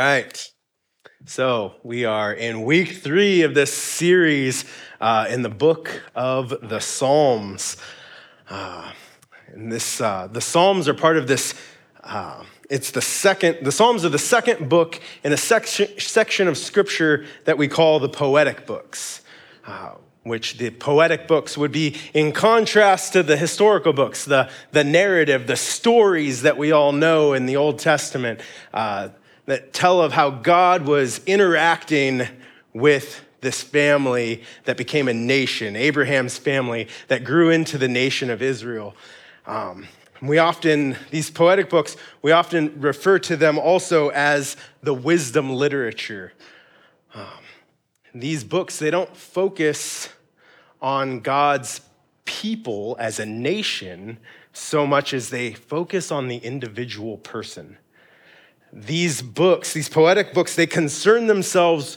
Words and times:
right. 0.00 0.50
So 1.26 1.74
we 1.82 2.06
are 2.06 2.32
in 2.32 2.64
week 2.64 2.88
three 2.88 3.42
of 3.42 3.54
this 3.54 3.70
series 3.70 4.64
uh, 4.98 5.26
in 5.28 5.42
the 5.42 5.50
book 5.50 6.02
of 6.14 6.54
the 6.66 6.80
Psalms. 6.80 7.76
Uh, 8.48 8.92
and 9.48 9.70
this, 9.70 10.00
uh, 10.00 10.26
the 10.32 10.40
Psalms 10.40 10.88
are 10.88 10.94
part 10.94 11.18
of 11.18 11.28
this. 11.28 11.54
Uh, 12.02 12.44
it's 12.70 12.92
the 12.92 13.02
second. 13.02 13.58
The 13.62 13.72
Psalms 13.72 14.02
are 14.06 14.08
the 14.08 14.18
second 14.18 14.70
book 14.70 14.98
in 15.22 15.34
a 15.34 15.36
section 15.36 15.88
section 15.98 16.48
of 16.48 16.56
Scripture 16.56 17.26
that 17.44 17.58
we 17.58 17.68
call 17.68 17.98
the 17.98 18.08
poetic 18.08 18.64
books. 18.64 19.20
Uh, 19.66 19.96
which 20.22 20.58
the 20.58 20.70
poetic 20.70 21.26
books 21.26 21.56
would 21.56 21.72
be 21.72 21.96
in 22.12 22.30
contrast 22.32 23.14
to 23.14 23.22
the 23.22 23.38
historical 23.38 23.92
books, 23.92 24.26
the, 24.26 24.50
the 24.70 24.84
narrative, 24.84 25.46
the 25.46 25.56
stories 25.56 26.42
that 26.42 26.58
we 26.58 26.72
all 26.72 26.92
know 26.92 27.32
in 27.32 27.46
the 27.46 27.56
Old 27.56 27.78
Testament. 27.78 28.38
Uh, 28.72 29.08
that 29.46 29.72
tell 29.72 30.00
of 30.00 30.12
how 30.12 30.30
God 30.30 30.86
was 30.86 31.20
interacting 31.26 32.26
with 32.72 33.24
this 33.40 33.62
family 33.62 34.42
that 34.64 34.76
became 34.76 35.08
a 35.08 35.14
nation, 35.14 35.76
Abraham's 35.76 36.38
family 36.38 36.88
that 37.08 37.24
grew 37.24 37.50
into 37.50 37.78
the 37.78 37.88
nation 37.88 38.30
of 38.30 38.42
Israel. 38.42 38.94
Um, 39.46 39.88
we 40.22 40.38
often, 40.38 40.96
these 41.10 41.30
poetic 41.30 41.70
books, 41.70 41.96
we 42.20 42.32
often 42.32 42.80
refer 42.80 43.18
to 43.20 43.36
them 43.36 43.58
also 43.58 44.10
as 44.10 44.56
the 44.82 44.92
wisdom 44.92 45.50
literature. 45.50 46.32
Um, 47.14 47.26
these 48.14 48.44
books, 48.44 48.78
they 48.78 48.90
don't 48.90 49.16
focus 49.16 50.10
on 50.82 51.20
God's 51.20 51.80
people 52.26 52.96
as 52.98 53.18
a 53.18 53.26
nation 53.26 54.18
so 54.52 54.86
much 54.86 55.14
as 55.14 55.30
they 55.30 55.52
focus 55.52 56.12
on 56.12 56.28
the 56.28 56.36
individual 56.38 57.16
person 57.16 57.78
these 58.72 59.22
books, 59.22 59.72
these 59.72 59.88
poetic 59.88 60.32
books, 60.32 60.54
they 60.54 60.66
concern 60.66 61.26
themselves 61.26 61.96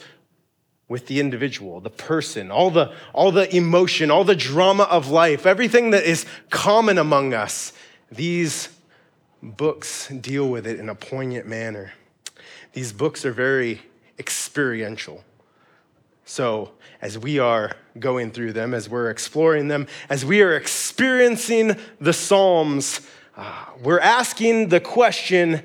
with 0.88 1.08
the 1.08 1.20
individual, 1.20 1.80
the 1.80 1.90
person, 1.90 2.52
all 2.52 2.70
the, 2.70 2.94
all 3.14 3.32
the 3.32 3.54
emotion, 3.56 4.12
all 4.12 4.24
the 4.24 4.36
drama 4.36 4.84
of 4.84 5.10
life, 5.10 5.46
everything 5.46 5.92
that 5.92 6.04
is 6.04 6.26
common 6.50 6.98
among 6.98 7.34
us. 7.34 7.74
These 8.12 8.70
books 9.42 10.08
deal 10.10 10.50
with 10.50 10.68
it 10.68 10.80
in 10.80 10.90
a 10.90 10.96
poignant 10.96 11.48
manner. 11.48 11.94
These 12.74 12.94
books 12.94 13.26
are 13.26 13.32
very 13.32 13.82
experiential. 14.20 15.24
So, 16.26 16.72
as 17.02 17.18
we 17.18 17.38
are 17.38 17.76
going 18.00 18.32
through 18.32 18.54
them, 18.54 18.74
as 18.74 18.88
we're 18.88 19.10
exploring 19.10 19.68
them, 19.68 19.88
as 20.10 20.24
we 20.24 20.42
are 20.42 20.56
experiencing 20.56 21.76
the 22.00 22.14
Psalms, 22.14 23.02
uh, 23.36 23.66
we're 23.82 24.00
asking 24.00 24.70
the 24.70 24.80
question 24.80 25.64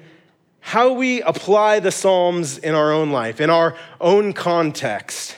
how 0.69 0.93
we 0.93 1.23
apply 1.23 1.81
the 1.81 1.91
Psalms 1.91 2.59
in 2.59 2.75
our 2.75 2.93
own 2.93 3.11
life, 3.11 3.41
in 3.41 3.49
our 3.49 3.75
own 4.03 4.35
context. 4.35 5.35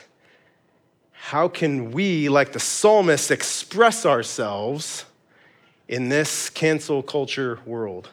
How 1.13 1.47
can 1.47 1.93
we, 1.93 2.29
like 2.29 2.51
the 2.51 2.59
psalmist, 2.59 3.31
express 3.31 4.05
ourselves 4.05 5.05
in 5.87 6.09
this 6.09 6.51
cancel 6.51 7.01
culture 7.01 7.61
world? 7.65 8.11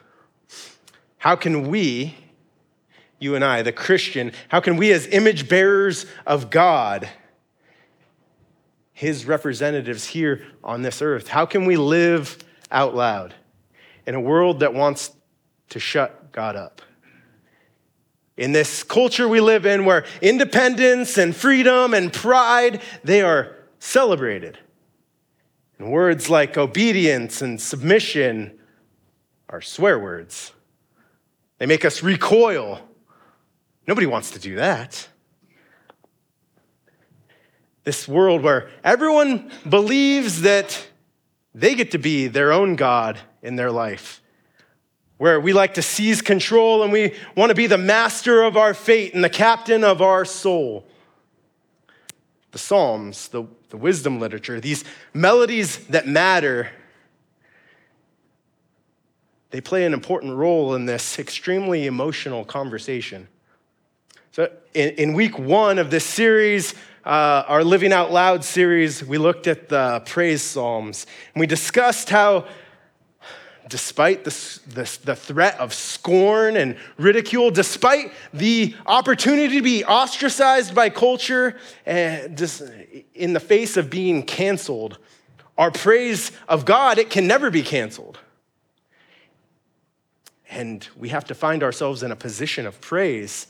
How 1.16 1.34
can 1.34 1.66
we, 1.66 2.14
you 3.18 3.34
and 3.34 3.44
I, 3.44 3.62
the 3.62 3.72
Christian, 3.72 4.30
how 4.46 4.60
can 4.60 4.76
we, 4.76 4.92
as 4.92 5.08
image 5.08 5.48
bearers 5.48 6.06
of 6.24 6.50
God, 6.50 7.08
his 8.92 9.26
representatives 9.26 10.04
here 10.04 10.46
on 10.62 10.82
this 10.82 11.02
earth, 11.02 11.26
how 11.26 11.46
can 11.46 11.64
we 11.64 11.76
live 11.76 12.38
out 12.70 12.94
loud 12.94 13.34
in 14.06 14.14
a 14.14 14.20
world 14.20 14.60
that 14.60 14.72
wants 14.72 15.10
to 15.70 15.80
shut 15.80 16.30
God 16.30 16.54
up? 16.54 16.80
In 18.38 18.52
this 18.52 18.84
culture 18.84 19.28
we 19.28 19.40
live 19.40 19.66
in 19.66 19.84
where 19.84 20.06
independence 20.22 21.18
and 21.18 21.34
freedom 21.36 21.92
and 21.92 22.12
pride 22.12 22.80
they 23.02 23.20
are 23.20 23.56
celebrated. 23.80 24.56
And 25.78 25.90
words 25.90 26.30
like 26.30 26.56
obedience 26.56 27.42
and 27.42 27.60
submission 27.60 28.58
are 29.48 29.60
swear 29.60 29.98
words. 29.98 30.52
They 31.58 31.66
make 31.66 31.84
us 31.84 32.02
recoil. 32.02 32.80
Nobody 33.86 34.06
wants 34.06 34.30
to 34.30 34.38
do 34.38 34.54
that. 34.56 35.08
This 37.82 38.06
world 38.06 38.42
where 38.42 38.70
everyone 38.84 39.50
believes 39.68 40.42
that 40.42 40.86
they 41.54 41.74
get 41.74 41.90
to 41.90 41.98
be 41.98 42.28
their 42.28 42.52
own 42.52 42.76
god 42.76 43.18
in 43.42 43.56
their 43.56 43.72
life 43.72 44.20
where 45.18 45.40
we 45.40 45.52
like 45.52 45.74
to 45.74 45.82
seize 45.82 46.22
control 46.22 46.82
and 46.82 46.92
we 46.92 47.14
want 47.36 47.50
to 47.50 47.54
be 47.54 47.66
the 47.66 47.78
master 47.78 48.42
of 48.42 48.56
our 48.56 48.72
fate 48.72 49.14
and 49.14 49.22
the 49.22 49.28
captain 49.28 49.84
of 49.84 50.00
our 50.00 50.24
soul. 50.24 50.86
The 52.52 52.58
Psalms, 52.58 53.28
the, 53.28 53.44
the 53.68 53.76
wisdom 53.76 54.20
literature, 54.20 54.60
these 54.60 54.84
melodies 55.12 55.84
that 55.88 56.06
matter, 56.06 56.70
they 59.50 59.60
play 59.60 59.84
an 59.84 59.92
important 59.92 60.36
role 60.36 60.74
in 60.74 60.86
this 60.86 61.18
extremely 61.18 61.86
emotional 61.86 62.44
conversation. 62.44 63.28
So, 64.32 64.50
in, 64.72 64.90
in 64.90 65.14
week 65.14 65.38
one 65.38 65.78
of 65.78 65.90
this 65.90 66.04
series, 66.04 66.74
uh, 67.04 67.44
our 67.48 67.64
Living 67.64 67.92
Out 67.92 68.12
Loud 68.12 68.44
series, 68.44 69.02
we 69.02 69.18
looked 69.18 69.46
at 69.46 69.68
the 69.68 70.00
praise 70.06 70.42
Psalms 70.42 71.06
and 71.34 71.40
we 71.40 71.46
discussed 71.46 72.08
how 72.08 72.46
despite 73.68 74.24
the, 74.24 74.30
the, 74.68 74.98
the, 75.04 75.16
threat 75.16 75.58
of 75.58 75.74
scorn 75.74 76.56
and 76.56 76.76
ridicule, 76.96 77.50
despite 77.50 78.12
the 78.32 78.74
opportunity 78.86 79.56
to 79.56 79.62
be 79.62 79.84
ostracized 79.84 80.74
by 80.74 80.90
culture, 80.90 81.56
and 81.84 82.36
just 82.36 82.62
in 83.14 83.32
the 83.32 83.40
face 83.40 83.76
of 83.76 83.90
being 83.90 84.22
canceled, 84.22 84.98
our 85.56 85.70
praise 85.70 86.32
of 86.48 86.64
God, 86.64 86.98
it 86.98 87.10
can 87.10 87.26
never 87.26 87.50
be 87.50 87.62
canceled. 87.62 88.18
And 90.50 90.88
we 90.96 91.10
have 91.10 91.24
to 91.26 91.34
find 91.34 91.62
ourselves 91.62 92.02
in 92.02 92.10
a 92.10 92.16
position 92.16 92.66
of 92.66 92.80
praise 92.80 93.48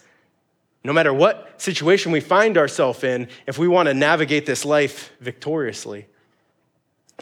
no 0.84 0.92
matter 0.92 1.12
what 1.12 1.60
situation 1.60 2.12
we 2.12 2.20
find 2.20 2.56
ourselves 2.56 3.04
in 3.04 3.28
if 3.46 3.58
we 3.58 3.68
want 3.68 3.88
to 3.88 3.94
navigate 3.94 4.46
this 4.46 4.64
life 4.64 5.12
victoriously. 5.20 6.06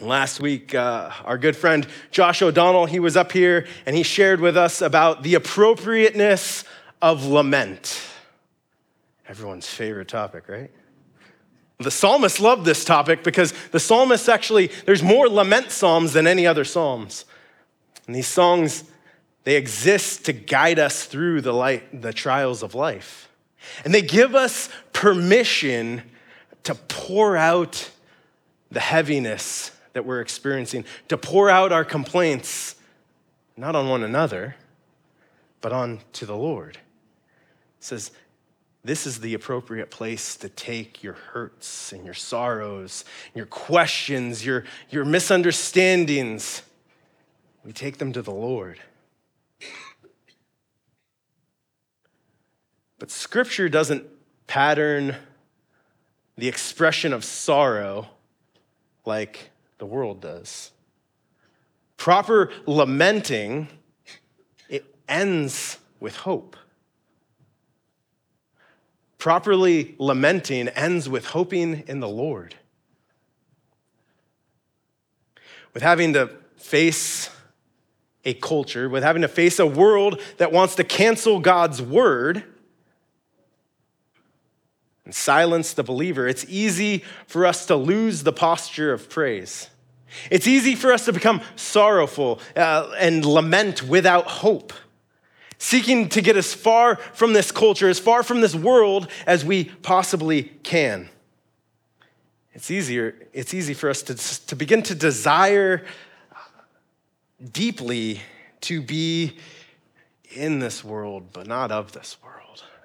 Last 0.01 0.39
week, 0.39 0.75
uh, 0.75 1.09
our 1.25 1.39
good 1.39 1.55
friend 1.55 1.87
Josh 2.11 2.43
O'Donnell, 2.43 2.85
he 2.85 2.99
was 2.99 3.17
up 3.17 3.31
here 3.31 3.65
and 3.87 3.95
he 3.95 4.03
shared 4.03 4.39
with 4.39 4.55
us 4.55 4.79
about 4.79 5.23
the 5.23 5.33
appropriateness 5.33 6.65
of 7.01 7.25
lament. 7.25 7.99
Everyone's 9.27 9.65
favorite 9.65 10.07
topic, 10.07 10.47
right? 10.47 10.69
The 11.79 11.89
psalmist 11.89 12.39
loved 12.39 12.63
this 12.63 12.85
topic 12.85 13.23
because 13.23 13.53
the 13.71 13.79
psalmist 13.79 14.29
actually, 14.29 14.69
there's 14.85 15.01
more 15.01 15.27
lament 15.27 15.71
psalms 15.71 16.13
than 16.13 16.27
any 16.27 16.45
other 16.45 16.63
psalms. 16.63 17.25
And 18.05 18.15
these 18.15 18.27
songs, 18.27 18.83
they 19.45 19.55
exist 19.55 20.25
to 20.25 20.33
guide 20.33 20.77
us 20.77 21.05
through 21.05 21.41
the, 21.41 21.53
light, 21.53 22.03
the 22.03 22.13
trials 22.13 22.61
of 22.61 22.75
life. 22.75 23.29
And 23.83 23.95
they 23.95 24.03
give 24.03 24.35
us 24.35 24.69
permission 24.93 26.03
to 26.65 26.75
pour 26.75 27.35
out 27.35 27.89
the 28.69 28.79
heaviness 28.79 29.71
that 29.93 30.05
we're 30.05 30.21
experiencing, 30.21 30.85
to 31.07 31.17
pour 31.17 31.49
out 31.49 31.71
our 31.71 31.85
complaints, 31.85 32.75
not 33.55 33.75
on 33.75 33.89
one 33.89 34.03
another, 34.03 34.55
but 35.61 35.71
on 35.71 35.99
to 36.13 36.25
the 36.25 36.35
Lord. 36.35 36.75
It 36.75 37.83
says, 37.83 38.11
this 38.83 39.05
is 39.05 39.19
the 39.19 39.33
appropriate 39.33 39.91
place 39.91 40.37
to 40.37 40.47
take 40.49 41.03
your 41.03 41.13
hurts 41.13 41.91
and 41.91 42.05
your 42.05 42.13
sorrows, 42.13 43.03
your 43.35 43.45
questions, 43.45 44.45
your, 44.45 44.63
your 44.89 45.03
misunderstandings. 45.03 46.61
We 47.65 47.73
take 47.73 47.97
them 47.97 48.13
to 48.13 48.21
the 48.21 48.31
Lord. 48.31 48.79
But 52.99 53.11
Scripture 53.11 53.67
doesn't 53.67 54.05
pattern 54.47 55.15
the 56.37 56.47
expression 56.47 57.13
of 57.13 57.25
sorrow 57.25 58.07
like 59.05 59.49
the 59.77 59.85
world 59.85 60.21
does. 60.21 60.71
Proper 61.97 62.51
lamenting, 62.65 63.67
it 64.69 64.85
ends 65.07 65.77
with 65.99 66.15
hope. 66.17 66.55
Properly 69.17 69.95
lamenting 69.97 70.67
ends 70.69 71.09
with 71.09 71.27
hoping 71.27 71.83
in 71.87 71.99
the 71.99 72.07
Lord. 72.07 72.55
With 75.73 75.83
having 75.83 76.13
to 76.13 76.29
face 76.55 77.29
a 78.25 78.33
culture, 78.35 78.89
with 78.89 79.03
having 79.03 79.21
to 79.21 79.27
face 79.27 79.57
a 79.57 79.65
world 79.65 80.21
that 80.37 80.51
wants 80.51 80.75
to 80.75 80.83
cancel 80.83 81.39
God's 81.39 81.81
word, 81.81 82.43
and 85.07 85.15
silence 85.15 85.71
the 85.71 85.83
believer, 85.83 86.27
it's 86.27 86.45
easy 86.49 87.05
for 87.27 87.45
us 87.45 87.65
to 87.67 87.77
lose 87.77 88.23
the 88.23 88.33
posture 88.33 88.91
of 88.91 89.09
praise. 89.09 89.69
It's 90.29 90.47
easy 90.47 90.75
for 90.75 90.91
us 90.91 91.05
to 91.05 91.13
become 91.13 91.39
sorrowful 91.55 92.41
uh, 92.57 92.91
and 92.99 93.25
lament 93.25 93.83
without 93.83 94.27
hope. 94.27 94.73
seeking 95.57 96.09
to 96.09 96.21
get 96.21 96.37
as 96.37 96.53
far 96.53 96.97
from 97.13 97.33
this 97.33 97.51
culture, 97.51 97.89
as 97.89 97.99
far 97.99 98.23
from 98.23 98.41
this 98.41 98.53
world 98.53 99.07
as 99.25 99.43
we 99.43 99.65
possibly 99.65 100.43
can. 100.43 101.09
It's 102.53 102.71
easier, 102.71 103.15
it's 103.33 103.53
easy 103.53 103.73
for 103.73 103.89
us 103.89 104.01
to, 104.03 104.47
to 104.47 104.55
begin 104.55 104.83
to 104.83 104.95
desire 104.95 105.85
deeply 107.51 108.21
to 108.61 108.81
be 108.81 109.37
in 110.31 110.59
this 110.59 110.83
world, 110.83 111.29
but 111.33 111.47
not 111.47 111.71
of 111.71 111.91
this 111.91 112.17
world. 112.23 112.36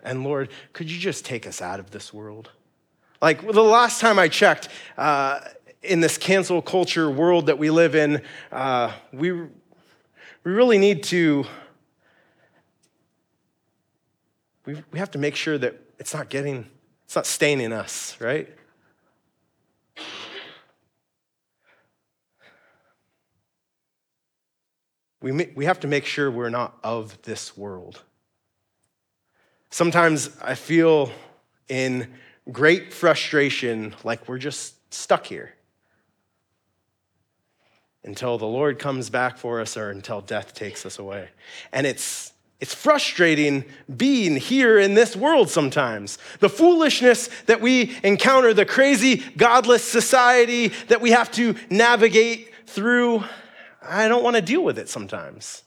And 0.03 0.25
Lord, 0.25 0.51
could 0.73 0.91
you 0.91 0.99
just 0.99 1.25
take 1.25 1.47
us 1.47 1.63
out 1.63 1.81
of 1.81 1.91
this 1.91 2.13
world? 2.13 2.51
Like 3.21 3.41
the 3.41 3.63
last 3.63 4.01
time 4.01 4.19
I 4.19 4.29
checked, 4.29 4.69
uh, 4.99 5.41
in 5.83 6.01
this 6.01 6.19
cancel 6.19 6.63
culture 6.63 7.11
world 7.11 7.47
that 7.47 7.59
we 7.59 7.71
live 7.71 7.95
in, 7.95 8.23
uh, 8.51 8.93
we, 9.13 9.33
we 9.33 9.49
really 10.45 10.79
need 10.79 11.03
to 11.05 11.47
we, 14.65 14.83
we 14.93 14.99
have 14.99 15.11
to 15.13 15.19
make 15.19 15.37
sure 15.37 15.59
that 15.59 15.75
it's 15.99 16.15
not 16.15 16.29
getting, 16.29 16.67
it's 17.05 17.17
not 17.17 17.27
staining 17.27 17.73
us, 17.73 18.17
right? 18.21 18.49
We, 25.21 25.33
we 25.55 25.65
have 25.65 25.81
to 25.81 25.89
make 25.89 26.05
sure 26.05 26.31
we're 26.31 26.51
not 26.51 26.79
of 26.83 27.21
this 27.23 27.57
world. 27.57 28.03
Sometimes 29.73 30.29
I 30.43 30.55
feel 30.55 31.11
in 31.67 32.13
great 32.53 32.93
frustration 32.93 33.95
like 34.05 34.29
we're 34.29 34.37
just 34.37 34.75
stuck 34.93 35.25
here 35.25 35.55
until 38.05 38.37
the 38.37 38.47
Lord 38.47 38.79
comes 38.79 39.09
back 39.09 39.39
for 39.39 39.63
us 39.63 39.79
or 39.79 39.89
until 39.89 40.21
death 40.21 40.53
takes 40.53 40.85
us 40.85 40.99
away. 40.99 41.31
And 41.73 41.87
it's 41.87 42.35
it's 42.61 42.75
frustrating 42.75 43.65
being 43.97 44.37
here 44.37 44.79
in 44.79 44.93
this 44.93 45.17
world 45.17 45.49
sometimes. 45.49 46.19
The 46.41 46.51
foolishness 46.51 47.31
that 47.47 47.63
we 47.63 47.97
encounter, 48.05 48.53
the 48.53 48.67
crazy, 48.67 49.23
godless 49.39 49.83
society 49.83 50.69
that 50.89 51.01
we 51.01 51.13
have 51.13 51.33
to 51.33 51.57
navigate 51.71 52.51
through, 52.67 53.25
I 53.83 54.07
don't 54.07 54.23
want 54.23 54.37
to 54.37 54.43
deal 54.43 54.63
with 54.63 54.79
it 54.79 54.91
sometimes. 54.91 55.63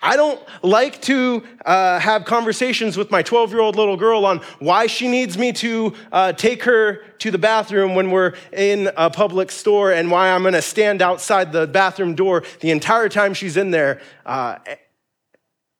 I 0.00 0.16
don't 0.16 0.40
like 0.62 1.02
to 1.02 1.42
uh, 1.64 1.98
have 1.98 2.24
conversations 2.24 2.96
with 2.96 3.10
my 3.10 3.22
12 3.22 3.50
year 3.50 3.60
old 3.60 3.76
little 3.76 3.96
girl 3.96 4.24
on 4.24 4.38
why 4.60 4.86
she 4.86 5.08
needs 5.08 5.36
me 5.36 5.52
to 5.54 5.94
uh, 6.12 6.32
take 6.32 6.62
her 6.64 7.02
to 7.18 7.30
the 7.30 7.38
bathroom 7.38 7.94
when 7.94 8.10
we're 8.10 8.34
in 8.52 8.90
a 8.96 9.10
public 9.10 9.50
store 9.50 9.92
and 9.92 10.10
why 10.10 10.30
I'm 10.30 10.42
going 10.42 10.54
to 10.54 10.62
stand 10.62 11.02
outside 11.02 11.52
the 11.52 11.66
bathroom 11.66 12.14
door 12.14 12.44
the 12.60 12.70
entire 12.70 13.08
time 13.08 13.34
she's 13.34 13.56
in 13.56 13.70
there. 13.70 14.00
Uh, 14.24 14.58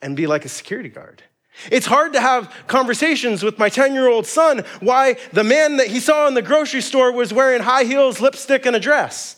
and 0.00 0.16
be 0.16 0.26
like 0.26 0.44
a 0.44 0.48
security 0.48 0.88
guard. 0.88 1.22
It's 1.72 1.86
hard 1.86 2.12
to 2.12 2.20
have 2.20 2.54
conversations 2.68 3.42
with 3.42 3.58
my 3.58 3.68
10 3.68 3.92
year 3.92 4.08
old 4.08 4.26
son 4.26 4.64
why 4.80 5.16
the 5.32 5.42
man 5.42 5.76
that 5.78 5.88
he 5.88 5.98
saw 5.98 6.28
in 6.28 6.34
the 6.34 6.42
grocery 6.42 6.80
store 6.80 7.12
was 7.12 7.32
wearing 7.32 7.62
high 7.62 7.84
heels, 7.84 8.20
lipstick, 8.20 8.64
and 8.64 8.76
a 8.76 8.80
dress. 8.80 9.37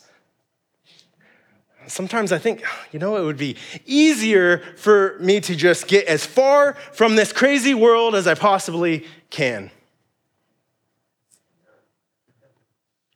Sometimes 1.90 2.32
I 2.32 2.38
think, 2.38 2.62
you 2.92 2.98
know, 2.98 3.16
it 3.16 3.24
would 3.24 3.36
be 3.36 3.56
easier 3.84 4.58
for 4.76 5.18
me 5.18 5.40
to 5.40 5.54
just 5.54 5.88
get 5.88 6.06
as 6.06 6.24
far 6.24 6.74
from 6.92 7.16
this 7.16 7.32
crazy 7.32 7.74
world 7.74 8.14
as 8.14 8.26
I 8.26 8.34
possibly 8.34 9.06
can. 9.30 9.70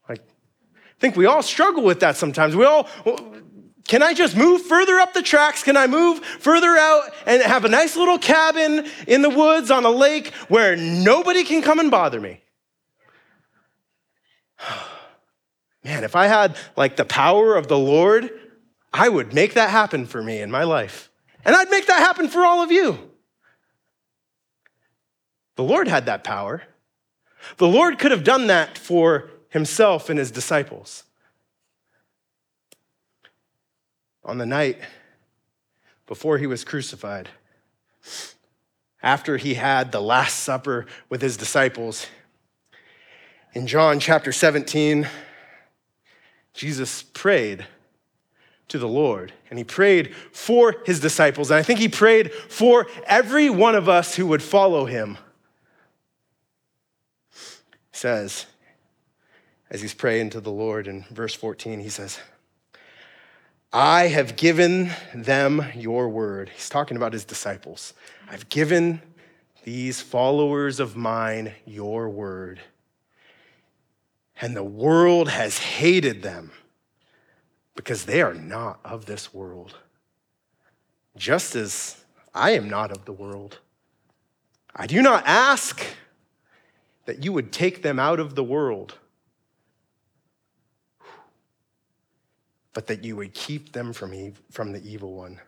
I 0.09 0.17
think 1.01 1.17
we 1.17 1.27
all 1.27 1.43
struggle 1.43 1.83
with 1.83 2.01
that 2.01 2.17
sometimes. 2.17 2.57
We 2.57 2.65
all 2.65 2.89
can 3.87 4.03
I 4.03 4.15
just 4.15 4.37
move 4.37 4.63
further 4.63 4.99
up 4.99 5.13
the 5.13 5.23
tracks? 5.23 5.63
Can 5.63 5.77
I 5.77 5.87
move 5.87 6.25
further 6.25 6.75
out 6.77 7.11
and 7.27 7.43
have 7.43 7.67
a 7.67 7.69
nice 7.69 7.97
little 7.97 8.19
cabin 8.19 8.87
in 9.07 9.21
the 9.21 9.29
woods 9.29 9.71
on 9.71 9.85
a 9.85 9.91
lake 9.91 10.33
where 10.49 10.75
nobody 10.77 11.45
can 11.45 11.61
come 11.61 11.79
and 11.79 11.91
bother 11.91 12.21
me? 12.21 12.41
Man, 15.85 16.03
if 16.03 16.17
I 16.17 16.29
had 16.29 16.57
like 16.77 16.97
the 16.97 17.05
power 17.05 17.57
of 17.57 17.69
the 17.69 17.77
Lord, 17.79 18.31
I 18.97 19.09
would 19.09 19.35
make 19.35 19.55
that 19.55 19.71
happen 19.71 20.07
for 20.07 20.23
me 20.23 20.41
in 20.41 20.53
my 20.53 20.63
life. 20.63 21.11
And 21.45 21.57
I'd 21.57 21.69
make 21.69 21.89
that 21.89 21.99
happen 21.99 22.29
for 22.29 22.45
all 22.45 22.63
of 22.63 22.71
you. 22.71 23.11
The 25.57 25.65
Lord 25.65 25.89
had 25.89 26.07
that 26.07 26.23
power. 26.23 26.63
The 27.57 27.67
Lord 27.67 27.99
could 27.99 28.13
have 28.13 28.23
done 28.23 28.47
that 28.47 28.79
for 28.79 29.31
himself 29.49 30.09
and 30.09 30.19
his 30.19 30.31
disciples 30.31 31.03
on 34.25 34.39
the 34.39 34.47
night 34.47 34.79
before 36.07 36.39
he 36.39 36.47
was 36.47 36.65
crucified, 36.65 37.29
after 39.03 39.37
he 39.37 39.55
had 39.55 39.91
the 39.91 40.01
Last 40.01 40.41
Supper 40.41 40.87
with 41.09 41.21
his 41.21 41.37
disciples. 41.37 42.07
In 43.55 43.67
John 43.67 43.99
chapter 43.99 44.31
17, 44.31 45.09
Jesus 46.55 47.03
prayed 47.03 47.67
to 48.69 48.79
the 48.79 48.89
Lord 48.89 49.33
and 49.51 49.59
he 49.59 49.65
prayed 49.65 50.15
for 50.33 50.77
his 50.85 51.01
disciples. 51.01 51.51
And 51.51 51.59
I 51.59 51.63
think 51.63 51.79
he 51.79 51.89
prayed 51.89 52.33
for 52.33 52.87
every 53.07 53.51
one 53.51 53.75
of 53.75 53.89
us 53.89 54.15
who 54.15 54.27
would 54.27 54.43
follow 54.43 54.87
him. 54.87 55.19
He 57.31 57.99
says, 57.99 58.47
as 59.71 59.81
he's 59.81 59.95
praying 59.95 60.31
to 60.31 60.41
the 60.41 60.51
Lord 60.51 60.87
in 60.87 61.05
verse 61.11 61.35
14, 61.35 61.81
he 61.81 61.89
says, 61.89 62.19
I 63.73 64.07
have 64.09 64.37
given 64.37 64.91
them 65.13 65.65
your 65.75 66.09
word. 66.09 66.51
He's 66.55 66.69
talking 66.69 66.97
about 66.97 67.13
his 67.13 67.25
disciples. 67.25 67.93
I've 68.31 68.49
given 68.49 69.03
these 69.65 70.01
followers 70.01 70.79
of 70.79 70.95
mine 70.95 71.53
your 71.67 72.09
word. 72.09 72.61
And 74.41 74.57
the 74.57 74.65
world 74.65 75.29
has 75.29 75.59
hated 75.59 76.23
them 76.23 76.53
because 77.75 78.05
they 78.05 78.23
are 78.23 78.35
not 78.35 78.79
of 78.85 79.07
this 79.07 79.35
world, 79.35 79.77
just 81.17 81.57
as 81.57 82.05
I 82.35 82.51
am 82.51 82.69
not 82.69 82.91
of 82.91 83.05
the 83.05 83.13
world. 83.13 83.59
I 84.75 84.87
do 84.87 85.03
not 85.03 85.25
ask 85.27 85.85
that 87.07 87.25
you 87.25 87.33
would 87.33 87.53
take 87.53 87.83
them 87.83 87.99
out 87.99 88.19
of 88.19 88.35
the 88.35 88.45
world 88.45 88.95
but 92.75 92.89
that 92.89 93.05
you 93.05 93.17
would 93.17 93.33
keep 93.33 93.73
them 93.73 93.93
from, 93.95 94.13
ev- 94.13 94.43
from 94.51 94.73
the 94.73 94.87
evil 94.87 95.15
one. 95.15 95.41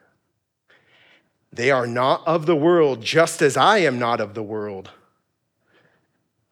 They 1.52 1.70
are 1.70 1.86
not 1.86 2.26
of 2.26 2.46
the 2.46 2.56
world, 2.56 3.02
just 3.02 3.42
as 3.42 3.56
I 3.56 3.78
am 3.78 3.98
not 3.98 4.20
of 4.20 4.34
the 4.34 4.42
world. 4.42 4.90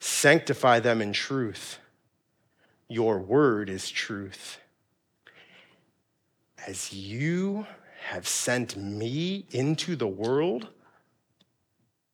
Sanctify 0.00 0.80
them 0.80 1.00
in 1.00 1.12
truth. 1.12 1.78
Your 2.88 3.18
word 3.18 3.70
is 3.70 3.88
truth. 3.88 4.58
As 6.66 6.92
you 6.92 7.66
have 8.08 8.26
sent 8.26 8.76
me 8.76 9.46
into 9.50 9.96
the 9.96 10.08
world, 10.08 10.68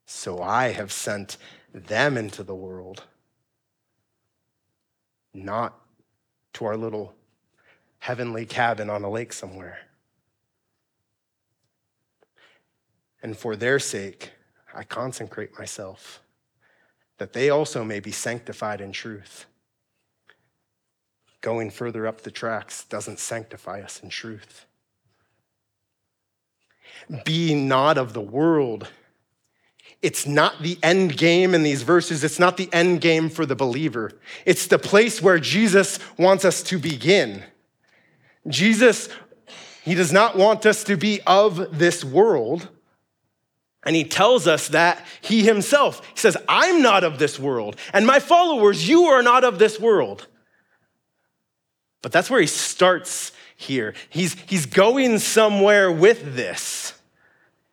so 0.06 0.40
I 0.40 0.68
have 0.68 0.90
sent 0.90 1.36
them 1.72 2.16
into 2.16 2.42
the 2.42 2.54
world. 2.54 3.04
Not 5.32 5.78
to 6.54 6.64
our 6.64 6.76
little 6.76 7.14
heavenly 8.00 8.44
cabin 8.44 8.90
on 8.90 9.04
a 9.04 9.10
lake 9.10 9.32
somewhere. 9.32 9.78
And 13.22 13.36
for 13.36 13.54
their 13.54 13.78
sake, 13.78 14.32
I 14.74 14.82
consecrate 14.82 15.56
myself, 15.58 16.22
that 17.18 17.32
they 17.32 17.50
also 17.50 17.84
may 17.84 18.00
be 18.00 18.10
sanctified 18.10 18.80
in 18.80 18.90
truth. 18.92 19.46
Going 21.40 21.70
further 21.70 22.06
up 22.06 22.20
the 22.20 22.30
tracks 22.30 22.84
doesn't 22.84 23.18
sanctify 23.18 23.80
us 23.80 24.00
in 24.02 24.10
truth. 24.10 24.66
Be 27.24 27.54
not 27.54 27.96
of 27.96 28.12
the 28.12 28.20
world. 28.20 28.88
It's 30.02 30.26
not 30.26 30.62
the 30.62 30.78
end 30.82 31.16
game 31.16 31.54
in 31.54 31.62
these 31.62 31.82
verses. 31.82 32.24
It's 32.24 32.38
not 32.38 32.56
the 32.56 32.68
end 32.72 33.00
game 33.00 33.28
for 33.28 33.44
the 33.44 33.56
believer. 33.56 34.12
It's 34.46 34.66
the 34.66 34.78
place 34.78 35.20
where 35.20 35.38
Jesus 35.38 35.98
wants 36.18 36.44
us 36.44 36.62
to 36.64 36.78
begin. 36.78 37.42
Jesus, 38.46 39.08
he 39.82 39.94
does 39.94 40.12
not 40.12 40.36
want 40.36 40.64
us 40.66 40.84
to 40.84 40.96
be 40.96 41.20
of 41.26 41.78
this 41.78 42.04
world. 42.04 42.68
And 43.84 43.96
he 43.96 44.04
tells 44.04 44.46
us 44.46 44.68
that 44.68 45.04
he 45.22 45.42
himself, 45.42 46.06
he 46.06 46.18
says, 46.18 46.36
I'm 46.48 46.82
not 46.82 47.02
of 47.02 47.18
this 47.18 47.38
world, 47.38 47.76
and 47.94 48.06
my 48.06 48.20
followers, 48.20 48.86
you 48.86 49.04
are 49.04 49.22
not 49.22 49.42
of 49.42 49.58
this 49.58 49.80
world. 49.80 50.26
But 52.02 52.12
that's 52.12 52.30
where 52.30 52.40
he 52.40 52.46
starts 52.46 53.32
here. 53.56 53.94
He's, 54.08 54.34
he's 54.46 54.66
going 54.66 55.18
somewhere 55.18 55.92
with 55.92 56.34
this. 56.34 56.94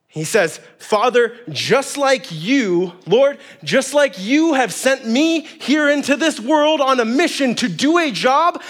He 0.07 0.24
says, 0.24 0.60
Father, 0.79 1.38
just 1.50 1.96
like 1.98 2.27
you, 2.31 2.93
Lord, 3.05 3.38
just 3.63 3.93
like 3.93 4.19
you 4.19 4.53
have 4.55 4.74
sent 4.74 5.05
me 5.05 5.41
here 5.41 5.89
into 5.89 6.15
this 6.15 6.39
world 6.39 6.81
on 6.81 7.00
a 7.00 7.05
mission 7.05 7.55
to 7.55 7.69
do 7.69 8.00
a 8.00 8.12
job, 8.12 8.62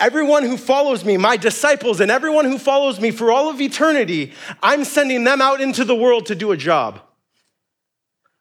Everyone 0.00 0.44
who 0.44 0.56
follows 0.56 1.04
me, 1.04 1.18
my 1.18 1.36
disciples, 1.36 2.00
and 2.00 2.10
everyone 2.10 2.46
who 2.46 2.58
follows 2.58 2.98
me 2.98 3.10
for 3.10 3.30
all 3.30 3.50
of 3.50 3.60
eternity, 3.60 4.32
I'm 4.62 4.84
sending 4.84 5.24
them 5.24 5.42
out 5.42 5.60
into 5.60 5.84
the 5.84 5.94
world 5.94 6.24
to 6.26 6.34
do 6.34 6.52
a 6.52 6.56
job. 6.56 7.00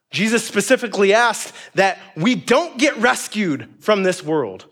Jesus 0.10 0.48
specifically 0.48 1.14
asked 1.14 1.54
that 1.76 2.00
we 2.16 2.34
don't 2.34 2.80
get 2.80 2.96
rescued 2.96 3.68
from 3.82 4.04
this 4.04 4.24
world. 4.24 4.68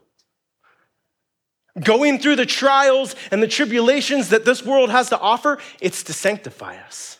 Going 1.83 2.19
through 2.19 2.37
the 2.37 2.45
trials 2.45 3.15
and 3.31 3.41
the 3.41 3.47
tribulations 3.47 4.29
that 4.29 4.45
this 4.45 4.63
world 4.65 4.89
has 4.89 5.09
to 5.09 5.19
offer, 5.19 5.59
it's 5.79 6.03
to 6.03 6.13
sanctify 6.13 6.77
us, 6.77 7.19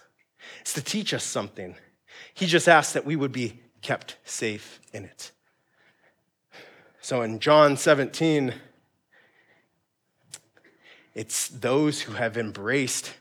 it's 0.62 0.74
to 0.74 0.82
teach 0.82 1.14
us 1.14 1.24
something. 1.24 1.76
He 2.34 2.46
just 2.46 2.68
asked 2.68 2.94
that 2.94 3.06
we 3.06 3.16
would 3.16 3.32
be 3.32 3.62
kept 3.82 4.18
safe 4.26 4.80
in 4.94 5.06
it. 5.06 5.32
So 7.02 7.22
in 7.22 7.40
John 7.40 7.78
17, 7.78 8.54
it's 11.16 11.48
those 11.48 12.02
who 12.02 12.14
have 12.14 12.38
embraced 12.38 13.14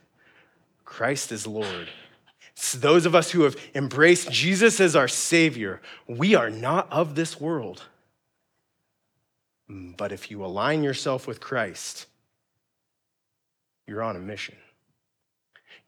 Christ 0.85 1.33
as 1.33 1.47
Lord. 1.47 1.89
It's 2.53 2.73
those 2.73 3.07
of 3.07 3.15
us 3.15 3.31
who 3.31 3.43
have 3.43 3.57
embraced 3.75 4.31
Jesus 4.31 4.81
as 4.81 4.97
our 4.97 5.09
Savior. 5.09 5.81
We 6.07 6.35
are 6.35 6.51
not 6.51 6.91
of 6.91 7.15
this 7.15 7.41
world. 7.41 7.85
Mm, 9.71 9.97
but 9.97 10.13
if 10.13 10.31
you 10.31 10.45
align 10.45 10.83
yourself 10.83 11.27
with 11.27 11.41
Christ, 11.41 12.07
you're 13.87 14.03
on 14.03 14.17
a 14.17 14.21
mission. 14.21 14.57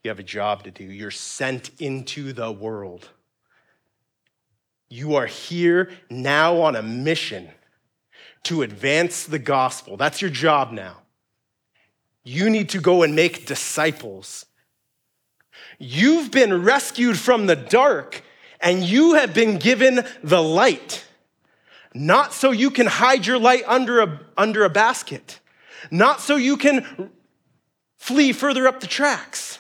You 0.03 0.11
have 0.11 0.19
a 0.19 0.25
job 0.25 0.65
to 0.65 0.71
do. 0.71 0.85
You're 0.85 1.11
sent 1.11 1.71
into 1.79 2.33
the 2.33 2.53
world. 2.53 3.09
You 4.89 5.17
are 5.17 5.27
here 5.27 5.91
now 6.09 6.61
on 6.63 6.77
a 6.77 6.83
mission 6.83 7.49
to 8.45 8.63
advance 8.63 9.25
the 9.25 9.39
gospel. 9.39 9.97
That's 9.97 10.23
your 10.23 10.31
job 10.31 10.73
now. 10.73 10.99
You 12.25 12.49
need 12.49 12.71
to 12.71 12.81
go 12.81 13.03
and 13.03 13.15
make 13.15 13.47
disciples. 13.47 14.47
You've 15.79 16.31
been 16.31 16.63
rescued 16.63 17.19
from 17.19 17.47
the 17.47 17.57
dark 17.57 18.23
and 18.61 18.83
you 18.83 19.15
have 19.15 19.35
been 19.35 19.59
given 19.59 20.05
the 20.23 20.43
light. 20.43 21.05
Not 21.99 22.33
so 22.33 22.53
you 22.53 22.71
can 22.71 22.87
hide 22.87 23.27
your 23.27 23.41
light 23.41 23.65
under 23.67 24.01
a, 24.01 24.21
under 24.37 24.63
a 24.63 24.71
basket, 24.71 25.41
not 25.91 26.21
so 26.21 26.37
you 26.37 26.57
can 26.57 27.11
flee 27.97 28.33
further 28.33 28.69
up 28.69 28.79
the 28.79 28.87
tracks. 28.87 29.59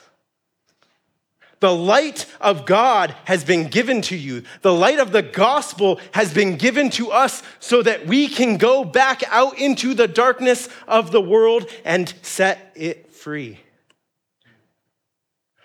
The 1.59 1.75
light 1.75 2.27
of 2.41 2.65
God 2.65 3.17
has 3.25 3.43
been 3.43 3.67
given 3.67 4.03
to 4.03 4.17
you. 4.17 4.45
The 4.63 4.73
light 4.73 5.01
of 5.01 5.11
the 5.11 5.23
gospel 5.23 6.01
has 6.13 6.33
been 6.33 6.57
given 6.57 6.91
to 6.91 7.11
us 7.11 7.43
so 7.59 7.83
that 7.83 8.07
we 8.07 8.29
can 8.29 8.57
go 8.57 8.85
back 8.85 9.25
out 9.27 9.59
into 9.59 9.93
the 9.93 10.07
darkness 10.07 10.69
of 10.87 11.11
the 11.11 11.21
world 11.21 11.69
and 11.85 12.15
set 12.23 12.71
it 12.77 13.13
free. 13.13 13.59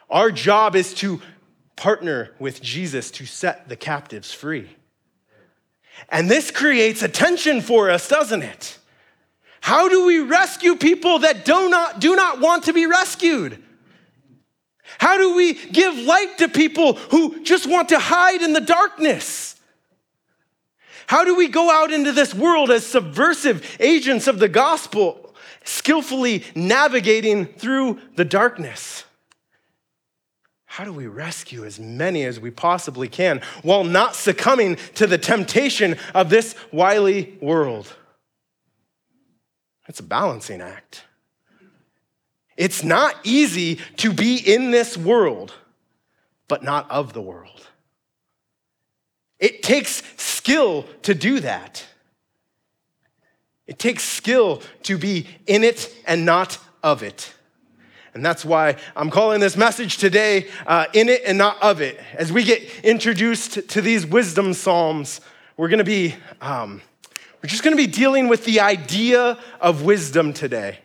Our 0.09 0.31
job 0.31 0.75
is 0.75 0.95
to 0.95 1.21
partner 1.75 2.31
with 2.39 2.63
Jesus 2.63 3.11
to 3.11 3.27
set 3.27 3.69
the 3.69 3.75
captives 3.75 4.33
free. 4.33 4.69
And 6.09 6.29
this 6.29 6.51
creates 6.51 7.01
a 7.01 7.07
tension 7.07 7.61
for 7.61 7.89
us, 7.89 8.07
doesn't 8.07 8.43
it? 8.43 8.77
How 9.61 9.87
do 9.87 10.05
we 10.05 10.19
rescue 10.19 10.75
people 10.75 11.19
that 11.19 11.45
do 11.45 11.69
not, 11.69 12.01
do 12.01 12.15
not 12.15 12.41
want 12.41 12.65
to 12.65 12.73
be 12.73 12.85
rescued? 12.85 13.63
How 14.97 15.17
do 15.17 15.35
we 15.35 15.53
give 15.53 15.97
light 15.97 16.37
to 16.39 16.49
people 16.49 16.93
who 16.93 17.43
just 17.43 17.67
want 17.67 17.89
to 17.89 17.99
hide 17.99 18.41
in 18.41 18.53
the 18.53 18.61
darkness? 18.61 19.55
How 21.07 21.23
do 21.23 21.35
we 21.35 21.47
go 21.47 21.69
out 21.71 21.91
into 21.91 22.11
this 22.11 22.33
world 22.33 22.71
as 22.71 22.85
subversive 22.85 23.77
agents 23.79 24.27
of 24.27 24.39
the 24.39 24.49
gospel, 24.49 25.33
skillfully 25.63 26.43
navigating 26.55 27.45
through 27.45 27.99
the 28.15 28.25
darkness? 28.25 29.05
How 30.73 30.83
do 30.83 30.91
we 30.91 31.05
rescue 31.05 31.65
as 31.65 31.79
many 31.79 32.23
as 32.23 32.39
we 32.39 32.49
possibly 32.49 33.07
can 33.07 33.41
while 33.61 33.83
not 33.83 34.15
succumbing 34.15 34.77
to 34.95 35.05
the 35.05 35.19
temptation 35.19 35.99
of 36.15 36.31
this 36.31 36.55
wily 36.71 37.37
world? 37.41 37.93
It's 39.87 39.99
a 39.99 40.03
balancing 40.03 40.61
act. 40.61 41.03
It's 42.57 42.83
not 42.83 43.15
easy 43.23 43.75
to 43.97 44.11
be 44.11 44.37
in 44.37 44.71
this 44.71 44.97
world, 44.97 45.53
but 46.47 46.63
not 46.63 46.89
of 46.89 47.13
the 47.13 47.21
world. 47.21 47.67
It 49.37 49.61
takes 49.61 50.01
skill 50.17 50.87
to 51.03 51.13
do 51.13 51.39
that. 51.41 51.85
It 53.67 53.77
takes 53.77 54.03
skill 54.03 54.63
to 54.83 54.97
be 54.97 55.27
in 55.45 55.63
it 55.63 55.95
and 56.07 56.25
not 56.25 56.57
of 56.81 57.03
it. 57.03 57.31
And 58.13 58.23
that's 58.23 58.45
why 58.45 58.75
I'm 58.95 59.09
calling 59.09 59.39
this 59.39 59.57
message 59.57 59.97
today 59.97 60.47
uh, 60.67 60.85
In 60.93 61.09
It 61.09 61.23
and 61.25 61.37
Not 61.37 61.61
of 61.63 61.81
It. 61.81 61.99
As 62.13 62.31
we 62.31 62.43
get 62.43 62.61
introduced 62.83 63.67
to 63.69 63.81
these 63.81 64.05
wisdom 64.05 64.53
psalms, 64.53 65.19
we're 65.57 65.69
gonna 65.69 65.83
be, 65.83 66.15
um, 66.39 66.81
we're 67.41 67.49
just 67.49 67.63
gonna 67.63 67.75
be 67.75 67.87
dealing 67.87 68.27
with 68.27 68.45
the 68.45 68.59
idea 68.59 69.39
of 69.59 69.81
wisdom 69.81 70.31
today. 70.31 70.79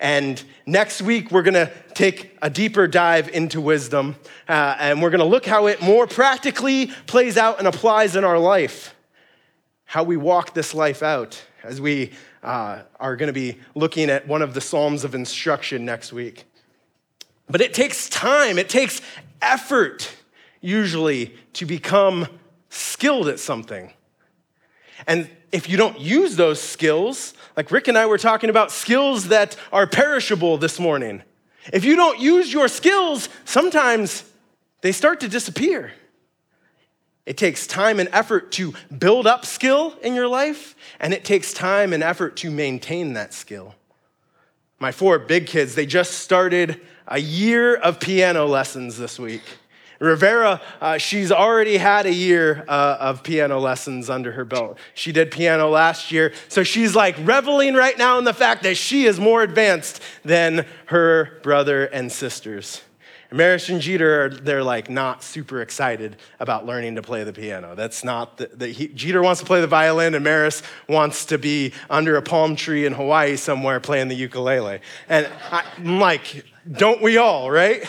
And 0.00 0.42
next 0.66 1.00
week, 1.00 1.30
we're 1.30 1.42
going 1.42 1.54
to 1.54 1.70
take 1.94 2.36
a 2.42 2.50
deeper 2.50 2.88
dive 2.88 3.28
into 3.28 3.60
wisdom, 3.60 4.16
uh, 4.48 4.74
and 4.80 5.00
we're 5.00 5.10
going 5.10 5.20
to 5.20 5.24
look 5.24 5.46
how 5.46 5.68
it 5.68 5.80
more 5.80 6.08
practically 6.08 6.86
plays 7.06 7.36
out 7.36 7.60
and 7.60 7.68
applies 7.68 8.16
in 8.16 8.24
our 8.24 8.36
life, 8.36 8.96
how 9.84 10.02
we 10.02 10.16
walk 10.16 10.54
this 10.54 10.74
life 10.74 11.04
out 11.04 11.40
as 11.62 11.80
we 11.80 12.10
uh, 12.42 12.82
are 12.98 13.14
going 13.14 13.28
to 13.28 13.32
be 13.32 13.58
looking 13.76 14.10
at 14.10 14.26
one 14.26 14.42
of 14.42 14.54
the 14.54 14.60
Psalms 14.60 15.04
of 15.04 15.14
instruction 15.14 15.84
next 15.84 16.12
week. 16.12 16.46
But 17.48 17.60
it 17.60 17.74
takes 17.74 18.08
time, 18.08 18.58
it 18.58 18.68
takes 18.68 19.00
effort, 19.40 20.10
usually, 20.60 21.34
to 21.54 21.66
become 21.66 22.26
skilled 22.70 23.28
at 23.28 23.38
something. 23.38 23.92
And 25.06 25.28
if 25.50 25.68
you 25.68 25.76
don't 25.76 26.00
use 26.00 26.36
those 26.36 26.60
skills, 26.60 27.34
like 27.56 27.70
Rick 27.70 27.88
and 27.88 27.98
I 27.98 28.06
were 28.06 28.18
talking 28.18 28.48
about 28.48 28.70
skills 28.70 29.28
that 29.28 29.56
are 29.72 29.86
perishable 29.86 30.56
this 30.56 30.78
morning. 30.78 31.22
If 31.72 31.84
you 31.84 31.96
don't 31.96 32.18
use 32.18 32.52
your 32.52 32.68
skills, 32.68 33.28
sometimes 33.44 34.24
they 34.80 34.92
start 34.92 35.20
to 35.20 35.28
disappear. 35.28 35.92
It 37.24 37.36
takes 37.36 37.66
time 37.66 38.00
and 38.00 38.08
effort 38.12 38.50
to 38.52 38.74
build 38.96 39.26
up 39.26 39.46
skill 39.46 39.94
in 40.02 40.14
your 40.14 40.26
life, 40.26 40.74
and 40.98 41.14
it 41.14 41.24
takes 41.24 41.52
time 41.52 41.92
and 41.92 42.02
effort 42.02 42.36
to 42.38 42.50
maintain 42.50 43.12
that 43.12 43.32
skill. 43.32 43.74
My 44.80 44.90
four 44.90 45.20
big 45.20 45.46
kids, 45.46 45.76
they 45.76 45.86
just 45.86 46.14
started 46.14 46.80
a 47.06 47.18
year 47.18 47.74
of 47.74 48.00
piano 48.00 48.46
lessons 48.46 48.98
this 48.98 49.18
week. 49.18 49.42
Rivera, 50.02 50.60
uh, 50.80 50.98
she's 50.98 51.30
already 51.30 51.76
had 51.76 52.06
a 52.06 52.12
year 52.12 52.64
uh, 52.66 52.96
of 52.98 53.22
piano 53.22 53.60
lessons 53.60 54.10
under 54.10 54.32
her 54.32 54.44
belt. 54.44 54.78
She 54.94 55.12
did 55.12 55.30
piano 55.30 55.68
last 55.68 56.10
year, 56.10 56.32
so 56.48 56.64
she's 56.64 56.96
like 56.96 57.14
reveling 57.20 57.74
right 57.74 57.96
now 57.96 58.18
in 58.18 58.24
the 58.24 58.34
fact 58.34 58.64
that 58.64 58.76
she 58.76 59.04
is 59.04 59.20
more 59.20 59.42
advanced 59.42 60.02
than 60.24 60.66
her 60.86 61.38
brother 61.44 61.84
and 61.84 62.10
sisters. 62.10 62.82
Maris 63.32 63.68
and 63.68 63.80
Jeter, 63.80 64.28
they're 64.28 64.62
like 64.62 64.90
not 64.90 65.22
super 65.22 65.60
excited 65.60 66.16
about 66.40 66.66
learning 66.66 66.96
to 66.96 67.02
play 67.02 67.24
the 67.24 67.32
piano. 67.32 67.74
That's 67.74 68.04
not 68.04 68.36
the, 68.36 68.46
the 68.48 68.68
he, 68.68 68.88
Jeter 68.88 69.22
wants 69.22 69.40
to 69.40 69.46
play 69.46 69.60
the 69.60 69.66
violin 69.66 70.14
and 70.14 70.24
Maris 70.24 70.62
wants 70.88 71.26
to 71.26 71.38
be 71.38 71.72
under 71.88 72.16
a 72.16 72.22
palm 72.22 72.56
tree 72.56 72.86
in 72.86 72.92
Hawaii 72.92 73.36
somewhere 73.36 73.80
playing 73.80 74.08
the 74.08 74.14
ukulele. 74.14 74.80
And 75.08 75.28
I, 75.50 75.64
I'm 75.78 76.00
like, 76.00 76.44
don't 76.70 77.02
we 77.02 77.16
all, 77.16 77.50
right? 77.50 77.88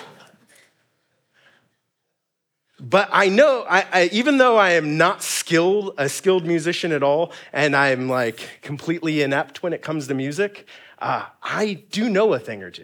But 2.80 3.08
I 3.14 3.30
know, 3.30 3.66
I, 3.70 3.86
I, 3.94 4.10
even 4.12 4.38
though 4.38 4.58
I 4.58 4.72
am 4.72 4.98
not 4.98 5.24
skilled, 5.24 5.94
a 5.98 6.10
skilled 6.10 6.46
musician 6.46 6.92
at 6.92 7.02
all, 7.02 7.32
and 7.54 7.78
I'm 7.78 8.10
like 8.10 8.60
completely 8.62 9.22
inept 9.22 9.64
when 9.64 9.72
it 9.72 9.82
comes 9.82 10.08
to 10.08 10.14
music, 10.14 10.68
uh, 11.00 11.26
I 11.42 11.84
do 11.92 12.10
know 12.10 12.34
a 12.34 12.40
thing 12.40 12.62
or 12.62 12.72
two. 12.72 12.84